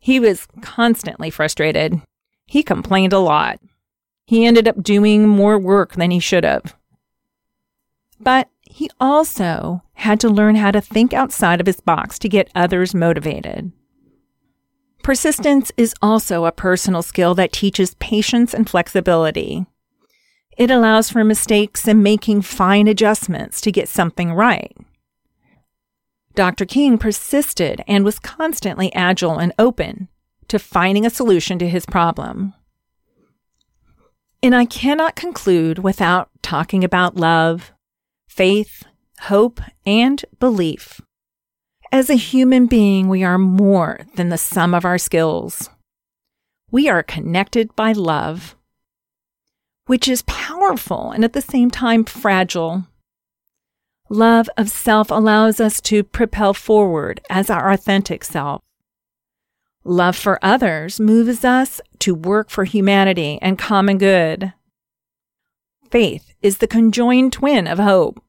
He 0.00 0.18
was 0.18 0.48
constantly 0.62 1.30
frustrated. 1.30 2.00
He 2.46 2.62
complained 2.62 3.12
a 3.12 3.18
lot. 3.18 3.60
He 4.24 4.46
ended 4.46 4.66
up 4.66 4.82
doing 4.82 5.28
more 5.28 5.58
work 5.58 5.94
than 5.94 6.10
he 6.10 6.18
should 6.18 6.42
have. 6.42 6.74
But 8.18 8.48
he 8.62 8.90
also 8.98 9.82
had 9.94 10.18
to 10.20 10.28
learn 10.28 10.56
how 10.56 10.70
to 10.70 10.80
think 10.80 11.12
outside 11.12 11.60
of 11.60 11.66
his 11.66 11.80
box 11.80 12.18
to 12.20 12.28
get 12.28 12.50
others 12.54 12.94
motivated. 12.94 13.72
Persistence 15.02 15.72
is 15.76 15.94
also 16.00 16.44
a 16.44 16.52
personal 16.52 17.02
skill 17.02 17.34
that 17.34 17.52
teaches 17.52 17.94
patience 17.94 18.54
and 18.54 18.68
flexibility. 18.68 19.66
It 20.56 20.70
allows 20.70 21.10
for 21.10 21.24
mistakes 21.24 21.88
and 21.88 22.02
making 22.02 22.42
fine 22.42 22.86
adjustments 22.86 23.60
to 23.62 23.72
get 23.72 23.88
something 23.88 24.32
right. 24.32 24.76
Dr. 26.40 26.64
King 26.64 26.96
persisted 26.96 27.84
and 27.86 28.02
was 28.02 28.18
constantly 28.18 28.90
agile 28.94 29.36
and 29.36 29.52
open 29.58 30.08
to 30.48 30.58
finding 30.58 31.04
a 31.04 31.10
solution 31.10 31.58
to 31.58 31.68
his 31.68 31.84
problem. 31.84 32.54
And 34.42 34.54
I 34.54 34.64
cannot 34.64 35.16
conclude 35.16 35.80
without 35.80 36.30
talking 36.40 36.82
about 36.82 37.18
love, 37.18 37.72
faith, 38.26 38.84
hope, 39.24 39.60
and 39.84 40.24
belief. 40.38 41.02
As 41.92 42.08
a 42.08 42.14
human 42.14 42.64
being, 42.64 43.10
we 43.10 43.22
are 43.22 43.36
more 43.36 44.00
than 44.14 44.30
the 44.30 44.38
sum 44.38 44.72
of 44.72 44.86
our 44.86 44.96
skills. 44.96 45.68
We 46.70 46.88
are 46.88 47.02
connected 47.02 47.76
by 47.76 47.92
love 47.92 48.56
which 49.90 50.06
is 50.06 50.22
powerful 50.22 51.10
and 51.10 51.24
at 51.24 51.32
the 51.32 51.42
same 51.42 51.68
time 51.68 52.04
fragile. 52.04 52.86
Love 54.12 54.50
of 54.56 54.68
self 54.68 55.08
allows 55.08 55.60
us 55.60 55.80
to 55.80 56.02
propel 56.02 56.52
forward 56.52 57.20
as 57.30 57.48
our 57.48 57.70
authentic 57.70 58.24
self. 58.24 58.60
Love 59.84 60.16
for 60.16 60.36
others 60.42 60.98
moves 60.98 61.44
us 61.44 61.80
to 62.00 62.12
work 62.12 62.50
for 62.50 62.64
humanity 62.64 63.38
and 63.40 63.56
common 63.56 63.98
good. 63.98 64.52
Faith 65.92 66.34
is 66.42 66.58
the 66.58 66.66
conjoined 66.66 67.32
twin 67.32 67.68
of 67.68 67.78
hope. 67.78 68.20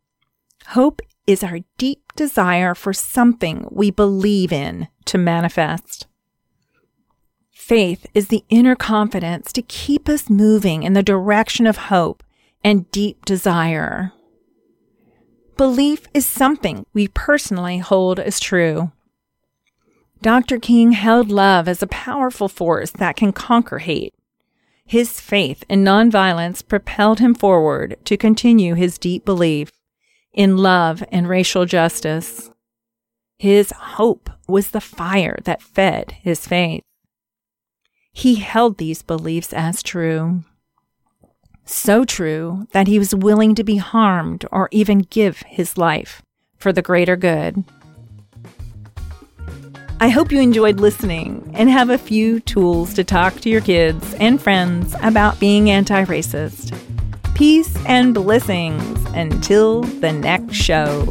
Hope 0.67 1.02
is 1.26 1.44
our 1.44 1.62
deep 1.80 2.13
desire 2.15 2.76
for 2.76 2.94
something 2.94 3.67
we 3.72 3.89
believe 3.89 4.54
in 4.54 4.88
to 5.06 5.17
manifest. 5.17 6.06
Faith 7.52 8.06
is 8.13 8.28
the 8.28 8.44
inner 8.50 8.76
confidence 8.76 9.52
to 9.52 9.63
keep 9.63 10.08
us 10.08 10.30
moving 10.30 10.84
in 10.84 10.94
the 10.94 11.02
direction 11.02 11.65
of 11.65 11.78
hope 11.78 12.22
and 12.63 12.91
deep 12.91 13.26
desire. 13.26 14.13
Belief 15.62 16.08
is 16.12 16.26
something 16.26 16.88
we 16.91 17.08
personally 17.08 17.78
hold 17.78 18.19
as 18.19 18.39
true. 18.39 18.91
Dr. 20.19 20.58
King 20.58 20.93
held 20.93 21.30
love 21.30 21.67
as 21.67 21.84
a 21.84 21.88
powerful 21.88 22.47
force 22.50 22.89
that 22.89 23.15
can 23.15 23.32
conquer 23.32 23.78
hate. 23.78 24.15
His 24.88 25.19
faith 25.19 25.63
in 25.69 25.84
nonviolence 25.84 26.67
propelled 26.67 27.19
him 27.19 27.36
forward 27.36 27.95
to 28.06 28.17
continue 28.17 28.74
his 28.74 28.97
deep 28.97 29.24
belief 29.24 29.71
in 30.34 30.58
love 30.58 31.04
and 31.12 31.30
racial 31.30 31.65
justice. 31.67 32.50
His 33.38 33.69
hope 33.69 34.32
was 34.47 34.71
the 34.71 34.82
fire 34.82 35.38
that 35.43 35.62
fed 35.62 36.13
his 36.24 36.47
faith. 36.47 36.82
He 38.12 38.38
held 38.38 38.80
these 38.80 39.04
beliefs 39.04 39.54
as 39.54 39.84
true. 39.84 40.43
So 41.65 42.06
true 42.06 42.67
that 42.71 42.88
he 42.88 43.00
was 43.00 43.15
willing 43.15 43.56
to 43.56 43.63
be 43.63 43.78
harmed 43.78 44.45
or 44.52 44.69
even 44.71 45.00
give 45.00 45.39
his 45.39 45.78
life 45.78 46.21
for 46.58 46.74
the 46.74 46.82
greater 46.82 47.15
good. 47.15 47.63
I 50.00 50.10
hope 50.10 50.32
you 50.32 50.39
enjoyed 50.39 50.80
listening 50.80 51.52
and 51.54 51.69
have 51.69 51.91
a 51.91 51.97
few 51.97 52.39
tools 52.39 52.95
to 52.95 53.04
talk 53.04 53.36
to 53.41 53.50
your 53.50 53.62
kids 53.62 54.15
and 54.15 54.41
friends 54.41 54.95
about 55.04 55.39
being 55.39 55.69
anti 55.69 56.06
racist. 56.06 56.76
Peace 57.36 57.76
and 57.86 58.13
blessings 58.13 59.06
until 59.13 59.82
the 59.82 60.12
next 60.12 60.56
show. 60.56 61.06